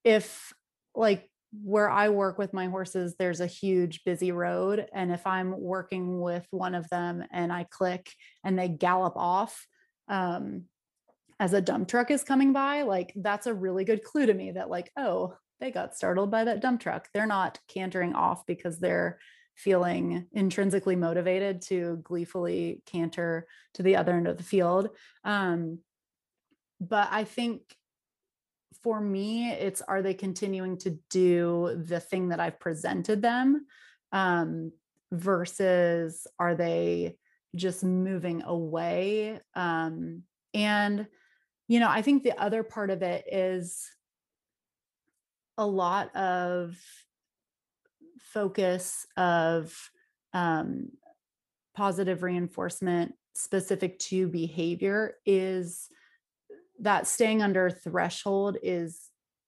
if 0.05 0.53
like 0.95 1.29
where 1.53 1.89
I 1.91 2.11
work 2.11 2.39
with 2.39 2.53
my 2.53 2.67
horses, 2.67 3.15
there's 3.19 3.41
a 3.41 3.47
huge 3.47 4.05
busy 4.05 4.33
road. 4.33 4.87
And 4.93 5.11
if 5.11 5.27
I'm 5.27 5.59
working 5.59 6.21
with 6.21 6.47
one 6.51 6.75
of 6.75 6.89
them 6.91 7.25
and 7.33 7.53
I 7.53 7.65
click 7.65 8.11
and 8.45 8.59
they 8.59 8.69
gallop 8.69 9.17
off 9.17 9.67
um, 10.09 10.65
as 11.41 11.55
a 11.55 11.61
dump 11.61 11.89
truck 11.89 12.11
is 12.11 12.25
coming 12.25 12.53
by, 12.53 12.83
like 12.83 13.13
that's 13.17 13.47
a 13.47 13.55
really 13.55 13.85
good 13.85 14.05
clue 14.05 14.27
to 14.27 14.35
me 14.35 14.53
that, 14.53 14.71
like, 14.71 14.91
oh, 14.97 15.35
they 15.61 15.71
got 15.71 15.97
startled 15.97 16.31
by 16.31 16.45
that 16.45 16.61
dump 16.61 16.81
truck. 16.81 17.09
They're 17.13 17.27
not 17.27 17.59
cantering 17.69 18.15
off 18.15 18.47
because 18.47 18.79
they're 18.79 19.19
feeling 19.57 20.27
intrinsically 20.33 20.95
motivated 20.95 21.63
to 21.63 21.99
gleefully 22.05 22.83
canter 22.87 23.47
to 23.75 23.83
the 23.83 23.97
other 23.97 24.13
end 24.13 24.29
of 24.29 24.37
the 24.37 24.45
field. 24.45 24.91
Um, 25.25 25.81
but 26.81 27.09
I 27.11 27.25
think 27.25 27.63
for 28.83 29.01
me, 29.01 29.51
it's 29.51 29.83
are 29.83 30.03
they 30.03 30.15
continuing 30.15 30.79
to 30.79 30.99
do 31.11 31.83
the 31.85 32.01
thing 32.01 32.29
that 32.29 32.41
I've 32.41 32.61
presented 32.61 33.23
them 33.23 33.67
um, 34.13 34.73
versus 35.11 36.27
are 36.39 36.55
they 36.55 37.17
just 37.55 37.83
moving 37.83 38.43
away? 38.43 39.41
Um, 39.55 40.23
and, 40.55 41.07
you 41.67 41.81
know, 41.81 41.89
I 41.89 42.03
think 42.03 42.23
the 42.23 42.41
other 42.41 42.63
part 42.63 42.91
of 42.91 43.03
it 43.03 43.25
is 43.31 43.89
a 45.57 45.67
lot 45.67 46.15
of 46.15 46.79
focus 48.21 49.07
of 49.17 49.77
um, 50.33 50.91
positive 51.75 52.23
reinforcement 52.23 53.15
specific 53.35 53.99
to 53.99 54.29
behavior 54.29 55.15
is 55.27 55.89
that 56.81 57.07
staying 57.07 57.43
under 57.43 57.71
threshold 57.71 58.57
is 58.63 59.01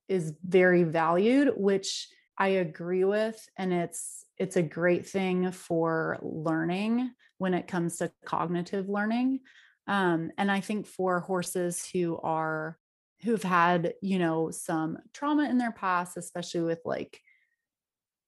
is 0.08 0.32
very 0.44 0.82
valued 0.82 1.52
which 1.56 2.08
i 2.38 2.48
agree 2.48 3.04
with 3.04 3.48
and 3.56 3.72
it's 3.72 4.24
it's 4.38 4.56
a 4.56 4.62
great 4.62 5.06
thing 5.06 5.52
for 5.52 6.18
learning 6.22 7.10
when 7.36 7.52
it 7.54 7.66
comes 7.66 7.98
to 7.98 8.10
cognitive 8.24 8.88
learning. 8.88 9.40
Um, 9.86 10.30
and 10.38 10.50
i 10.50 10.60
think 10.60 10.86
for 10.86 11.20
horses 11.20 11.88
who 11.92 12.18
are 12.18 12.78
who've 13.22 13.42
had 13.42 13.94
you 14.02 14.18
know 14.18 14.50
some 14.50 14.98
trauma 15.12 15.48
in 15.48 15.58
their 15.58 15.72
past 15.72 16.16
especially 16.16 16.60
with 16.60 16.80
like 16.84 17.20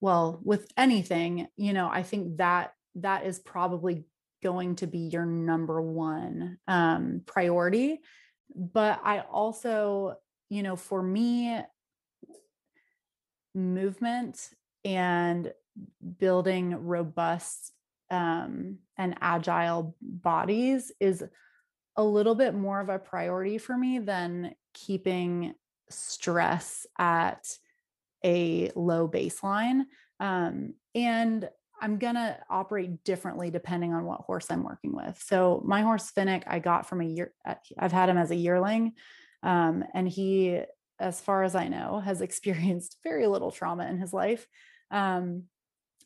well 0.00 0.40
with 0.42 0.66
anything 0.76 1.46
you 1.56 1.72
know 1.72 1.88
i 1.90 2.02
think 2.02 2.38
that 2.38 2.72
that 2.96 3.24
is 3.24 3.38
probably 3.38 4.04
going 4.42 4.76
to 4.76 4.86
be 4.86 4.98
your 4.98 5.24
number 5.24 5.80
one 5.80 6.58
um, 6.66 7.22
priority 7.26 8.00
but 8.54 9.00
I 9.04 9.20
also, 9.20 10.16
you 10.48 10.62
know, 10.62 10.76
for 10.76 11.02
me, 11.02 11.60
movement 13.54 14.48
and 14.84 15.52
building 16.18 16.86
robust 16.86 17.72
um, 18.10 18.78
and 18.98 19.16
agile 19.20 19.96
bodies 20.00 20.92
is 21.00 21.24
a 21.96 22.04
little 22.04 22.34
bit 22.34 22.54
more 22.54 22.80
of 22.80 22.88
a 22.88 22.98
priority 22.98 23.58
for 23.58 23.76
me 23.76 23.98
than 23.98 24.54
keeping 24.74 25.54
stress 25.90 26.86
at 26.98 27.46
a 28.24 28.70
low 28.74 29.08
baseline. 29.08 29.82
Um, 30.20 30.74
and 30.94 31.48
I'm 31.82 31.98
going 31.98 32.14
to 32.14 32.38
operate 32.48 33.02
differently 33.02 33.50
depending 33.50 33.92
on 33.92 34.04
what 34.04 34.20
horse 34.20 34.46
I'm 34.50 34.62
working 34.62 34.94
with. 34.94 35.20
So 35.26 35.60
my 35.66 35.82
horse 35.82 36.12
Finnick, 36.16 36.44
I 36.46 36.60
got 36.60 36.88
from 36.88 37.00
a 37.00 37.04
year, 37.04 37.34
uh, 37.44 37.56
I've 37.76 37.90
had 37.90 38.08
him 38.08 38.16
as 38.16 38.30
a 38.30 38.36
yearling. 38.36 38.92
Um, 39.42 39.84
and 39.92 40.08
he, 40.08 40.60
as 41.00 41.20
far 41.20 41.42
as 41.42 41.56
I 41.56 41.66
know, 41.66 41.98
has 41.98 42.20
experienced 42.22 42.98
very 43.02 43.26
little 43.26 43.50
trauma 43.50 43.86
in 43.88 43.98
his 43.98 44.12
life. 44.12 44.46
Um, 44.92 45.44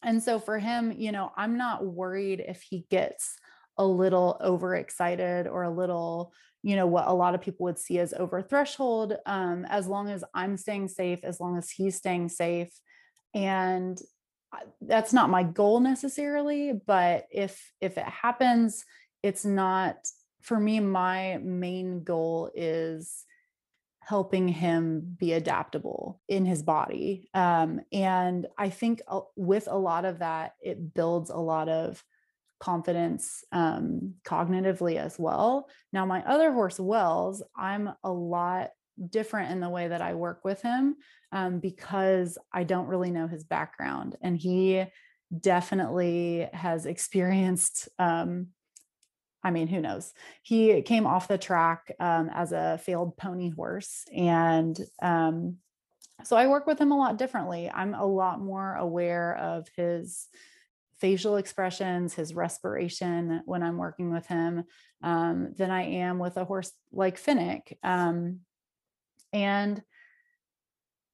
and 0.02 0.22
so 0.22 0.38
for 0.38 0.58
him, 0.58 0.92
you 0.96 1.12
know, 1.12 1.30
I'm 1.36 1.58
not 1.58 1.84
worried 1.84 2.42
if 2.46 2.62
he 2.62 2.86
gets 2.90 3.36
a 3.76 3.84
little 3.84 4.40
overexcited 4.42 5.46
or 5.46 5.64
a 5.64 5.70
little, 5.70 6.32
you 6.62 6.76
know, 6.76 6.86
what 6.86 7.06
a 7.06 7.12
lot 7.12 7.34
of 7.34 7.42
people 7.42 7.64
would 7.64 7.78
see 7.78 7.98
as 7.98 8.14
over 8.14 8.40
threshold, 8.40 9.14
um, 9.26 9.66
as 9.68 9.86
long 9.86 10.08
as 10.08 10.24
I'm 10.32 10.56
staying 10.56 10.88
safe, 10.88 11.20
as 11.22 11.38
long 11.38 11.58
as 11.58 11.70
he's 11.70 11.96
staying 11.96 12.30
safe. 12.30 12.70
And 13.34 14.00
that's 14.80 15.12
not 15.12 15.30
my 15.30 15.42
goal 15.42 15.80
necessarily 15.80 16.72
but 16.86 17.26
if 17.30 17.72
if 17.80 17.98
it 17.98 18.04
happens 18.04 18.84
it's 19.22 19.44
not 19.44 19.96
for 20.42 20.58
me 20.58 20.80
my 20.80 21.38
main 21.42 22.02
goal 22.04 22.50
is 22.54 23.24
helping 24.00 24.46
him 24.46 25.16
be 25.18 25.32
adaptable 25.32 26.20
in 26.28 26.44
his 26.44 26.62
body 26.62 27.28
um, 27.34 27.80
and 27.92 28.46
i 28.56 28.68
think 28.68 29.00
with 29.34 29.68
a 29.70 29.78
lot 29.78 30.04
of 30.04 30.20
that 30.20 30.54
it 30.60 30.94
builds 30.94 31.30
a 31.30 31.36
lot 31.36 31.68
of 31.68 32.02
confidence 32.58 33.44
um, 33.52 34.14
cognitively 34.24 34.96
as 34.96 35.18
well. 35.18 35.68
Now 35.92 36.06
my 36.06 36.22
other 36.24 36.52
horse 36.52 36.80
wells 36.80 37.42
i'm 37.54 37.90
a 38.02 38.10
lot 38.10 38.70
different 39.10 39.50
in 39.52 39.60
the 39.60 39.68
way 39.68 39.88
that 39.88 40.00
I 40.00 40.14
work 40.14 40.44
with 40.44 40.62
him 40.62 40.96
um, 41.32 41.58
because 41.58 42.38
I 42.52 42.64
don't 42.64 42.86
really 42.86 43.10
know 43.10 43.26
his 43.26 43.44
background. 43.44 44.16
And 44.22 44.36
he 44.36 44.84
definitely 45.38 46.48
has 46.52 46.86
experienced, 46.86 47.88
um, 47.98 48.48
I 49.42 49.50
mean, 49.50 49.68
who 49.68 49.80
knows? 49.80 50.12
He 50.42 50.82
came 50.82 51.06
off 51.06 51.28
the 51.28 51.38
track 51.38 51.94
um, 52.00 52.30
as 52.32 52.52
a 52.52 52.78
failed 52.78 53.16
pony 53.16 53.50
horse. 53.50 54.04
And 54.14 54.78
um, 55.02 55.56
so 56.24 56.36
I 56.36 56.46
work 56.46 56.66
with 56.66 56.80
him 56.80 56.92
a 56.92 56.98
lot 56.98 57.18
differently. 57.18 57.70
I'm 57.72 57.94
a 57.94 58.06
lot 58.06 58.40
more 58.40 58.74
aware 58.74 59.36
of 59.36 59.68
his 59.76 60.28
facial 60.98 61.36
expressions, 61.36 62.14
his 62.14 62.34
respiration 62.34 63.42
when 63.44 63.62
I'm 63.62 63.76
working 63.76 64.10
with 64.10 64.26
him 64.26 64.64
um, 65.02 65.52
than 65.56 65.70
I 65.70 65.82
am 65.82 66.18
with 66.18 66.36
a 66.36 66.44
horse 66.44 66.72
like 66.90 67.20
Finnick. 67.20 67.76
Um, 67.82 68.40
and 69.32 69.82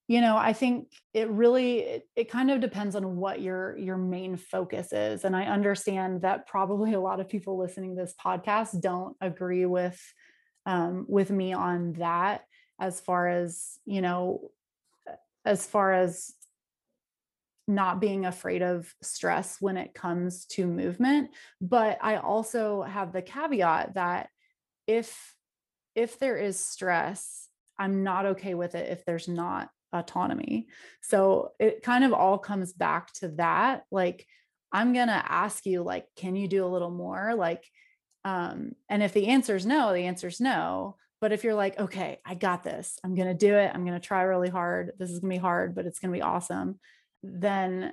you 0.09 0.21
know 0.21 0.37
i 0.37 0.53
think 0.53 0.89
it 1.15 1.29
really 1.31 1.79
it, 1.81 2.09
it, 2.17 2.31
kind 2.31 2.51
of 2.51 2.61
depends 2.61 2.97
on 2.97 3.17
what 3.17 3.41
your 3.41 3.77
your 3.79 3.97
main 3.97 4.37
focus 4.37 4.93
is 4.93 5.25
and 5.25 5.37
i 5.37 5.45
understand 5.45 6.23
that 6.23 6.47
probably 6.47 6.95
a 6.95 7.01
lot 7.01 7.21
of 7.21 7.29
people 7.29 7.59
listening 7.59 7.95
to 7.95 8.03
this 8.03 8.15
podcast 8.23 8.81
don't 8.81 9.17
agree 9.21 9.67
with 9.67 10.01
um, 10.65 11.07
with 11.09 11.31
me 11.31 11.53
on 11.53 11.93
that 11.95 12.43
as 12.81 13.01
far 13.01 13.29
as 13.29 13.79
you 13.85 14.01
know 14.01 14.51
as 15.45 15.67
far 15.67 15.93
as 15.93 16.33
not 17.69 18.01
being 18.01 18.27
afraid 18.27 18.63
of 18.63 18.93
stress 19.03 19.57
when 19.61 19.77
it 19.77 19.95
comes 19.95 20.47
to 20.47 20.67
movement 20.67 21.31
but 21.61 21.99
i 22.03 22.17
also 22.17 22.83
have 22.83 23.13
the 23.13 23.23
caveat 23.23 23.95
that 23.95 24.29
if 24.87 25.35
if 25.95 26.19
there 26.19 26.37
is 26.37 26.59
stress, 26.59 27.49
I'm 27.79 28.03
not 28.03 28.27
okay 28.27 28.55
with 28.55 28.75
it 28.75 28.91
if 28.91 29.05
there's 29.05 29.29
not 29.29 29.69
autonomy. 29.93 30.67
So 31.01 31.53
it 31.59 31.83
kind 31.83 32.05
of 32.05 32.13
all 32.13 32.39
comes 32.39 32.73
back 32.73 33.13
to 33.15 33.29
that. 33.37 33.85
Like, 33.91 34.27
I'm 34.73 34.93
going 34.93 35.09
to 35.09 35.33
ask 35.33 35.67
you, 35.67 35.83
like, 35.83 36.07
can 36.17 36.35
you 36.35 36.49
do 36.49 36.65
a 36.65 36.69
little 36.69 36.91
more? 36.91 37.35
Like, 37.35 37.65
um, 38.25 38.73
and 38.89 39.03
if 39.03 39.13
the 39.13 39.29
answer 39.29 39.57
is 39.57 39.67
no, 39.67 39.93
the 39.93 40.07
answer 40.07 40.29
is 40.29 40.41
no. 40.41 40.97
But 41.21 41.33
if 41.33 41.45
you're 41.45 41.55
like, 41.55 41.79
okay, 41.79 42.19
I 42.25 42.35
got 42.35 42.65
this, 42.65 42.99
I'm 43.05 43.15
going 43.15 43.29
to 43.29 43.35
do 43.35 43.55
it, 43.55 43.71
I'm 43.73 43.85
going 43.85 44.01
to 44.01 44.05
try 44.05 44.23
really 44.23 44.49
hard. 44.49 44.93
This 44.99 45.11
is 45.11 45.21
going 45.21 45.31
to 45.31 45.39
be 45.39 45.41
hard, 45.41 45.75
but 45.75 45.87
it's 45.87 46.01
going 46.01 46.13
to 46.13 46.17
be 46.17 46.23
awesome. 46.23 46.81
Then 47.23 47.93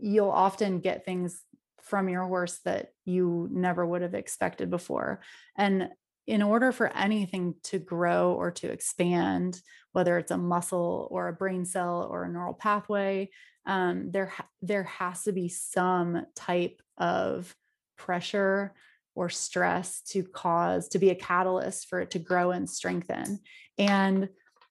you'll 0.00 0.30
often 0.30 0.80
get 0.80 1.04
things 1.04 1.40
from 1.82 2.08
your 2.08 2.24
horse 2.24 2.58
that 2.64 2.88
you 3.04 3.48
never 3.52 3.86
would 3.86 4.02
have 4.02 4.14
expected 4.14 4.68
before. 4.68 5.20
And 5.56 5.90
in 6.28 6.42
order 6.42 6.72
for 6.72 6.94
anything 6.94 7.54
to 7.62 7.78
grow 7.78 8.34
or 8.34 8.50
to 8.50 8.70
expand, 8.70 9.62
whether 9.92 10.18
it's 10.18 10.30
a 10.30 10.36
muscle 10.36 11.08
or 11.10 11.28
a 11.28 11.32
brain 11.32 11.64
cell 11.64 12.06
or 12.08 12.24
a 12.24 12.28
neural 12.28 12.52
pathway, 12.52 13.30
um, 13.64 14.10
there 14.10 14.32
there 14.60 14.84
has 14.84 15.22
to 15.22 15.32
be 15.32 15.48
some 15.48 16.26
type 16.36 16.82
of 16.98 17.56
pressure 17.96 18.74
or 19.14 19.30
stress 19.30 20.02
to 20.02 20.22
cause 20.22 20.88
to 20.88 20.98
be 20.98 21.08
a 21.08 21.14
catalyst 21.14 21.88
for 21.88 21.98
it 22.00 22.10
to 22.10 22.18
grow 22.18 22.50
and 22.50 22.68
strengthen. 22.68 23.40
And 23.78 24.28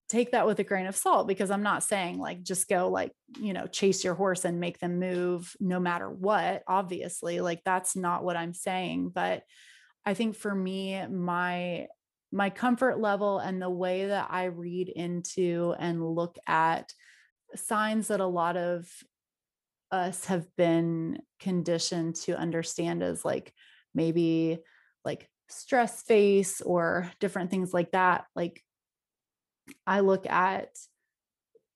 take 0.09 0.31
that 0.33 0.45
with 0.45 0.59
a 0.59 0.63
grain 0.63 0.85
of 0.85 0.95
salt 0.95 1.27
because 1.27 1.49
I'm 1.49 1.63
not 1.63 1.83
saying 1.83 2.19
like 2.19 2.43
just 2.43 2.69
go 2.69 2.87
like, 2.89 3.11
you 3.39 3.53
know, 3.53 3.65
chase 3.65 4.03
your 4.03 4.13
horse 4.13 4.45
and 4.45 4.59
make 4.59 4.79
them 4.79 4.99
move 4.99 5.55
no 5.59 5.79
matter 5.79 6.09
what, 6.09 6.61
obviously. 6.67 7.41
Like 7.41 7.61
that's 7.65 7.95
not 7.95 8.23
what 8.23 8.37
I'm 8.37 8.53
saying, 8.53 9.09
but 9.09 9.43
I 10.07 10.13
think 10.13 10.37
for 10.37 10.55
me 10.55 11.05
my 11.07 11.87
my 12.31 12.49
comfort 12.49 12.97
level 12.97 13.39
and 13.39 13.61
the 13.61 13.69
way 13.69 14.07
that 14.07 14.29
I 14.31 14.45
read 14.45 14.87
into 14.87 15.75
and 15.77 16.01
look 16.01 16.37
at 16.47 16.93
signs 17.55 18.07
that 18.07 18.21
a 18.21 18.25
lot 18.25 18.55
of 18.55 18.89
us 19.91 20.23
have 20.25 20.47
been 20.55 21.19
conditioned 21.41 22.15
to 22.15 22.37
understand 22.37 23.03
as 23.03 23.25
like 23.25 23.53
maybe 23.93 24.59
like 25.03 25.29
stress 25.49 26.03
face 26.03 26.61
or 26.61 27.11
different 27.19 27.51
things 27.51 27.73
like 27.73 27.91
that 27.91 28.27
like 28.33 28.63
I 29.85 29.99
look 29.99 30.25
at 30.25 30.69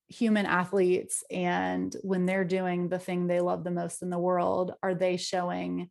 human 0.08 0.46
athletes 0.46 1.26
and 1.30 1.94
when 2.02 2.26
they're 2.26 2.46
doing 2.46 2.88
the 2.88 3.00
thing 3.00 3.28
they 3.28 3.42
love 3.42 3.66
the 3.66 3.72
most 3.72 4.02
in 4.02 4.10
the 4.10 4.20
world, 4.20 4.74
are 4.82 4.96
they 4.96 5.18
showing 5.18 5.90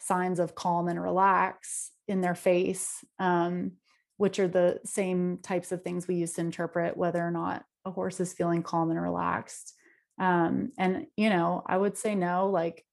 signs 0.00 0.38
of 0.38 0.54
calm 0.54 0.88
and 0.88 1.00
relax 1.00 1.90
in 2.08 2.20
their 2.20 2.34
face, 2.34 3.04
um, 3.18 3.72
which 4.16 4.38
are 4.38 4.48
the 4.48 4.80
same 4.84 5.38
types 5.42 5.72
of 5.72 5.82
things 5.82 6.08
we 6.08 6.16
use 6.16 6.32
to 6.34 6.40
interpret 6.40 6.96
whether 6.96 7.24
or 7.24 7.30
not 7.30 7.64
a 7.84 7.90
horse 7.90 8.20
is 8.20 8.32
feeling 8.32 8.62
calm 8.62 8.90
and 8.90 9.00
relaxed. 9.00 9.74
Um, 10.18 10.72
and, 10.76 11.06
you 11.16 11.30
know, 11.30 11.62
I 11.66 11.76
would 11.76 11.96
say 11.96 12.14
no, 12.14 12.50
like 12.50 12.84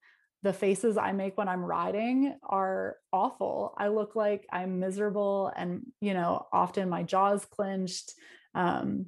the 0.43 0.53
faces 0.53 0.97
I 0.97 1.11
make 1.11 1.37
when 1.37 1.49
I'm 1.49 1.63
riding 1.63 2.37
are 2.43 2.95
awful. 3.11 3.73
I 3.77 3.89
look 3.89 4.15
like 4.15 4.47
I'm 4.51 4.79
miserable 4.79 5.51
and, 5.55 5.87
you 5.99 6.13
know, 6.13 6.45
often 6.53 6.89
my 6.89 7.03
jaw's 7.03 7.45
clenched. 7.45 8.13
Um, 8.55 9.07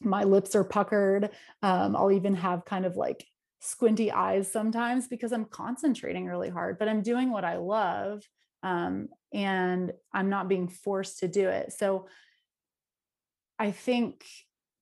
my 0.00 0.24
lips 0.24 0.54
are 0.54 0.64
puckered. 0.64 1.30
Um, 1.62 1.96
I'll 1.96 2.12
even 2.12 2.34
have 2.36 2.64
kind 2.64 2.86
of 2.86 2.96
like 2.96 3.26
squinty 3.60 4.10
eyes 4.10 4.50
sometimes 4.50 5.06
because 5.06 5.32
I'm 5.32 5.44
concentrating 5.44 6.26
really 6.26 6.50
hard, 6.50 6.78
but 6.78 6.88
I'm 6.88 7.02
doing 7.02 7.30
what 7.30 7.44
I 7.44 7.56
love 7.56 8.22
um, 8.62 9.08
and 9.32 9.92
I'm 10.12 10.28
not 10.28 10.48
being 10.48 10.68
forced 10.68 11.20
to 11.20 11.28
do 11.28 11.48
it. 11.48 11.72
So 11.72 12.08
I 13.58 13.70
think 13.70 14.24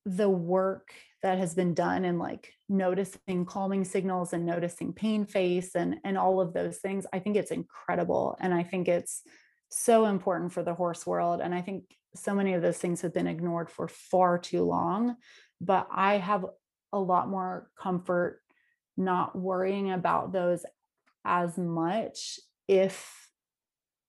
the 0.07 0.29
work 0.29 0.93
that 1.23 1.39
has 1.39 1.55
been 1.55 1.75
done 1.75 2.05
in 2.05 2.19
like 2.19 2.53
noticing 2.69 3.45
calming 3.45 3.85
signals 3.85 4.33
and 4.33 4.47
noticing 4.47 4.93
pain 4.93 5.27
face 5.27 5.75
and 5.75 5.97
and 6.05 6.17
all 6.17 6.41
of 6.41 6.53
those 6.53 6.79
things 6.79 7.07
i 7.13 7.19
think 7.19 7.37
it's 7.37 7.51
incredible 7.51 8.37
and 8.41 8.55
i 8.55 8.63
think 8.63 8.89
it's 8.89 9.23
so 9.69 10.07
important 10.07 10.53
for 10.53 10.63
the 10.63 10.75
horse 10.75 11.07
world 11.07 11.41
and 11.41 11.55
i 11.55 11.61
think 11.61 11.85
so 12.15 12.35
many 12.35 12.55
of 12.55 12.63
those 12.63 12.79
things 12.79 13.01
have 13.01 13.13
been 13.13 13.27
ignored 13.27 13.69
for 13.69 13.89
far 13.89 14.39
too 14.39 14.63
long 14.63 15.17
but 15.61 15.89
i 15.91 16.17
have 16.17 16.47
a 16.93 16.99
lot 16.99 17.29
more 17.29 17.69
comfort 17.79 18.41
not 18.99 19.37
worrying 19.37 19.91
about 19.91 20.33
those 20.33 20.65
as 21.25 21.57
much 21.57 22.41
if 22.67 23.31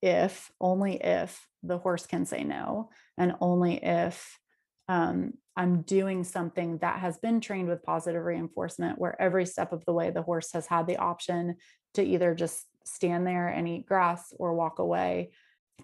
if 0.02 0.50
only 0.60 0.96
if 0.96 1.46
the 1.62 1.78
horse 1.78 2.06
can 2.06 2.24
say 2.24 2.42
no 2.42 2.90
and 3.18 3.34
only 3.40 3.82
if 3.82 4.38
um, 4.88 5.32
i'm 5.56 5.82
doing 5.82 6.24
something 6.24 6.78
that 6.78 6.98
has 6.98 7.18
been 7.18 7.40
trained 7.40 7.68
with 7.68 7.82
positive 7.82 8.24
reinforcement 8.24 8.98
where 8.98 9.20
every 9.20 9.46
step 9.46 9.72
of 9.72 9.84
the 9.84 9.92
way 9.92 10.10
the 10.10 10.22
horse 10.22 10.52
has 10.52 10.66
had 10.66 10.86
the 10.86 10.96
option 10.96 11.56
to 11.94 12.02
either 12.02 12.34
just 12.34 12.64
stand 12.84 13.26
there 13.26 13.48
and 13.48 13.68
eat 13.68 13.86
grass 13.86 14.32
or 14.38 14.54
walk 14.54 14.78
away 14.78 15.30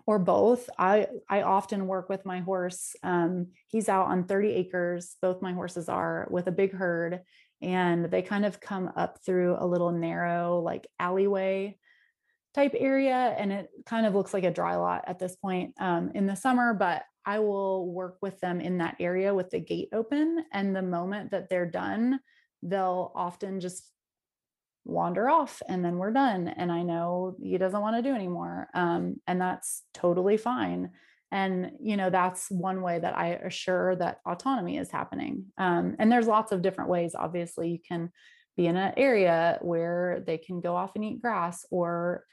or 0.06 0.18
both. 0.18 0.68
I 0.78 1.06
I 1.28 1.42
often 1.42 1.86
work 1.86 2.08
with 2.08 2.26
my 2.26 2.40
horse. 2.40 2.94
Um, 3.02 3.48
he's 3.68 3.88
out 3.88 4.08
on 4.08 4.24
30 4.24 4.50
acres. 4.50 5.16
Both 5.22 5.42
my 5.42 5.52
horses 5.52 5.88
are 5.88 6.26
with 6.30 6.48
a 6.48 6.52
big 6.52 6.72
herd, 6.72 7.20
and 7.62 8.06
they 8.06 8.22
kind 8.22 8.44
of 8.44 8.60
come 8.60 8.90
up 8.96 9.18
through 9.24 9.56
a 9.58 9.66
little 9.66 9.92
narrow 9.92 10.60
like 10.60 10.86
alleyway 10.98 11.78
type 12.54 12.74
area, 12.76 13.34
and 13.38 13.52
it 13.52 13.68
kind 13.84 14.06
of 14.06 14.14
looks 14.14 14.32
like 14.32 14.44
a 14.44 14.50
dry 14.50 14.76
lot 14.76 15.04
at 15.06 15.18
this 15.18 15.36
point 15.36 15.74
um, 15.78 16.10
in 16.14 16.26
the 16.26 16.34
summer. 16.34 16.72
But 16.74 17.02
I 17.24 17.40
will 17.40 17.92
work 17.92 18.18
with 18.22 18.38
them 18.40 18.60
in 18.60 18.78
that 18.78 18.96
area 19.00 19.34
with 19.34 19.50
the 19.50 19.60
gate 19.60 19.90
open, 19.92 20.44
and 20.52 20.74
the 20.74 20.82
moment 20.82 21.32
that 21.32 21.50
they're 21.50 21.70
done, 21.70 22.20
they'll 22.62 23.12
often 23.14 23.60
just 23.60 23.90
wander 24.86 25.28
off 25.28 25.62
and 25.68 25.84
then 25.84 25.98
we're 25.98 26.12
done 26.12 26.46
and 26.46 26.70
i 26.70 26.80
know 26.80 27.34
he 27.42 27.58
doesn't 27.58 27.80
want 27.80 27.96
to 27.96 28.08
do 28.08 28.14
anymore 28.14 28.68
um, 28.72 29.16
and 29.26 29.40
that's 29.40 29.82
totally 29.92 30.36
fine 30.36 30.90
and 31.32 31.72
you 31.80 31.96
know 31.96 32.10
that's 32.10 32.50
one 32.50 32.82
way 32.82 32.98
that 32.98 33.16
i 33.16 33.28
assure 33.28 33.96
that 33.96 34.20
autonomy 34.26 34.78
is 34.78 34.90
happening. 34.90 35.46
Um, 35.58 35.96
and 35.98 36.10
there's 36.10 36.26
lots 36.26 36.52
of 36.52 36.62
different 36.62 36.90
ways. 36.90 37.14
Obviously 37.14 37.70
you 37.70 37.78
can 37.86 38.10
be 38.56 38.66
in 38.66 38.76
an 38.76 38.94
area 38.96 39.58
where 39.60 40.22
they 40.26 40.38
can 40.38 40.60
go 40.60 40.74
off 40.74 40.92
and 40.94 41.04
eat 41.04 41.20
grass 41.20 41.66
or 41.70 42.24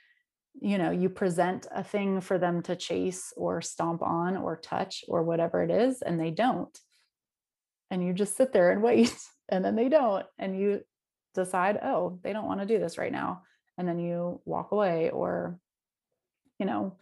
you 0.62 0.77
know 0.77 0.91
you 0.91 1.10
present 1.10 1.65
a 1.71 1.84
thing 1.84 2.21
for 2.21 2.38
them 2.38 2.62
to 2.62 2.75
chase 2.75 3.34
or 3.36 3.62
stomp 3.62 4.03
on 4.03 4.38
or 4.38 4.56
touch 4.56 5.03
or 5.08 5.23
whatever 5.23 5.63
it 5.63 5.71
is 5.71 6.01
and 6.01 6.19
they 6.19 6.32
don't. 6.32 6.77
And 7.91 8.03
you 8.03 8.13
just 8.13 8.38
sit 8.38 8.53
there 8.53 8.71
and 8.71 8.82
wait 8.82 9.15
and 9.49 9.63
then 9.65 9.75
they 9.75 9.89
don't 9.89 10.25
and 10.38 10.60
you 10.60 10.82
decide, 11.34 11.79
oh, 11.84 12.19
they 12.23 12.34
don't 12.34 12.45
want 12.45 12.60
to 12.60 12.65
do 12.65 12.79
this 12.79 12.97
right 12.97 13.12
now. 13.12 13.43
And 13.77 13.88
then 13.88 13.99
you 13.99 14.41
walk 14.45 14.71
away 14.71 15.10
or, 15.10 15.58
you 16.60 16.65
know, 16.65 16.97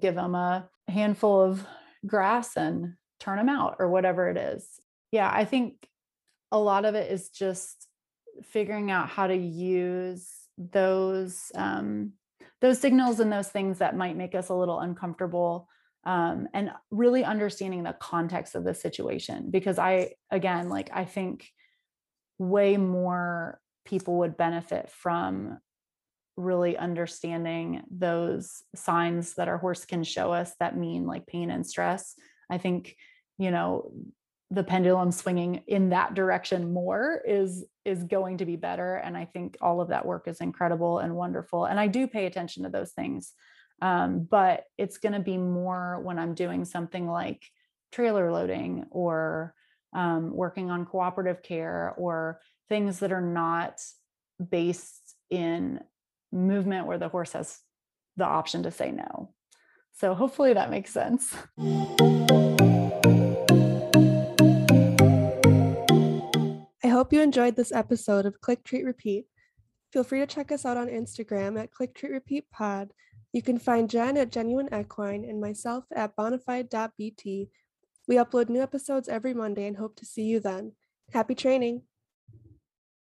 give 0.00 0.14
them 0.14 0.34
a 0.34 0.68
handful 0.88 1.40
of 1.40 1.66
grass 2.06 2.56
and 2.56 2.94
turn 3.20 3.38
them 3.38 3.48
out 3.48 3.76
or 3.78 3.88
whatever 3.88 4.28
it 4.28 4.36
is. 4.36 4.68
Yeah, 5.12 5.30
I 5.32 5.44
think 5.44 5.88
a 6.52 6.58
lot 6.58 6.84
of 6.84 6.94
it 6.94 7.10
is 7.10 7.30
just 7.30 7.88
figuring 8.42 8.90
out 8.90 9.08
how 9.08 9.26
to 9.26 9.36
use 9.36 10.28
those 10.58 11.50
um, 11.54 12.12
those 12.60 12.80
signals 12.80 13.20
and 13.20 13.32
those 13.32 13.48
things 13.48 13.78
that 13.78 13.96
might 13.96 14.16
make 14.16 14.34
us 14.34 14.48
a 14.48 14.54
little 14.54 14.80
uncomfortable 14.80 15.68
um, 16.04 16.48
and 16.54 16.70
really 16.90 17.24
understanding 17.24 17.82
the 17.82 17.96
context 17.98 18.54
of 18.54 18.64
the 18.64 18.74
situation 18.74 19.50
because 19.50 19.78
i 19.78 20.10
again 20.30 20.68
like 20.68 20.90
i 20.94 21.04
think 21.04 21.50
way 22.38 22.76
more 22.76 23.60
people 23.84 24.18
would 24.18 24.36
benefit 24.36 24.90
from 24.90 25.58
really 26.36 26.76
understanding 26.76 27.82
those 27.90 28.62
signs 28.74 29.34
that 29.34 29.48
our 29.48 29.58
horse 29.58 29.84
can 29.84 30.04
show 30.04 30.32
us 30.32 30.52
that 30.60 30.76
mean 30.76 31.06
like 31.06 31.26
pain 31.26 31.50
and 31.50 31.66
stress. 31.66 32.14
I 32.50 32.58
think, 32.58 32.96
you 33.38 33.50
know, 33.50 33.90
the 34.50 34.62
pendulum 34.62 35.10
swinging 35.10 35.62
in 35.66 35.90
that 35.90 36.14
direction 36.14 36.72
more 36.72 37.20
is 37.26 37.64
is 37.84 38.04
going 38.04 38.38
to 38.38 38.46
be 38.46 38.54
better 38.56 38.94
and 38.94 39.16
i 39.16 39.24
think 39.24 39.56
all 39.60 39.80
of 39.80 39.88
that 39.88 40.06
work 40.06 40.28
is 40.28 40.40
incredible 40.40 41.00
and 41.00 41.16
wonderful 41.16 41.64
and 41.64 41.80
i 41.80 41.88
do 41.88 42.06
pay 42.06 42.26
attention 42.26 42.62
to 42.62 42.68
those 42.68 42.92
things 42.92 43.32
um, 43.82 44.26
but 44.30 44.64
it's 44.78 44.98
going 44.98 45.12
to 45.12 45.20
be 45.20 45.36
more 45.36 46.00
when 46.02 46.18
i'm 46.18 46.34
doing 46.34 46.64
something 46.64 47.08
like 47.08 47.42
trailer 47.92 48.30
loading 48.30 48.84
or 48.90 49.52
um, 49.92 50.34
working 50.34 50.70
on 50.70 50.86
cooperative 50.86 51.42
care 51.42 51.94
or 51.96 52.40
things 52.68 53.00
that 53.00 53.12
are 53.12 53.20
not 53.20 53.80
based 54.50 55.16
in 55.30 55.80
movement 56.32 56.86
where 56.86 56.98
the 56.98 57.08
horse 57.08 57.32
has 57.32 57.60
the 58.16 58.24
option 58.24 58.62
to 58.62 58.70
say 58.70 58.90
no. 58.90 59.32
So 59.92 60.14
hopefully 60.14 60.52
that 60.52 60.70
makes 60.70 60.92
sense. 60.92 61.34
I 66.84 66.88
hope 66.88 67.12
you 67.12 67.22
enjoyed 67.22 67.56
this 67.56 67.72
episode 67.72 68.26
of 68.26 68.40
Click 68.40 68.62
Treat 68.64 68.84
Repeat. 68.84 69.26
Feel 69.92 70.04
free 70.04 70.20
to 70.20 70.26
check 70.26 70.52
us 70.52 70.64
out 70.64 70.76
on 70.76 70.88
Instagram 70.88 71.58
at 71.58 71.70
Click 71.70 71.94
Treat 71.94 72.12
Repeat 72.12 72.50
Pod. 72.50 72.92
You 73.32 73.42
can 73.42 73.58
find 73.58 73.88
Jen 73.88 74.16
at 74.16 74.32
Genuine 74.32 74.68
Equine 74.72 75.24
and 75.24 75.40
myself 75.40 75.84
at 75.94 76.16
bonafide.bt. 76.16 77.50
We 78.08 78.14
upload 78.16 78.48
new 78.48 78.62
episodes 78.62 79.08
every 79.08 79.34
Monday 79.34 79.66
and 79.66 79.76
hope 79.76 79.96
to 79.96 80.06
see 80.06 80.22
you 80.22 80.40
then. 80.40 80.72
Happy 81.12 81.34
training! 81.34 81.82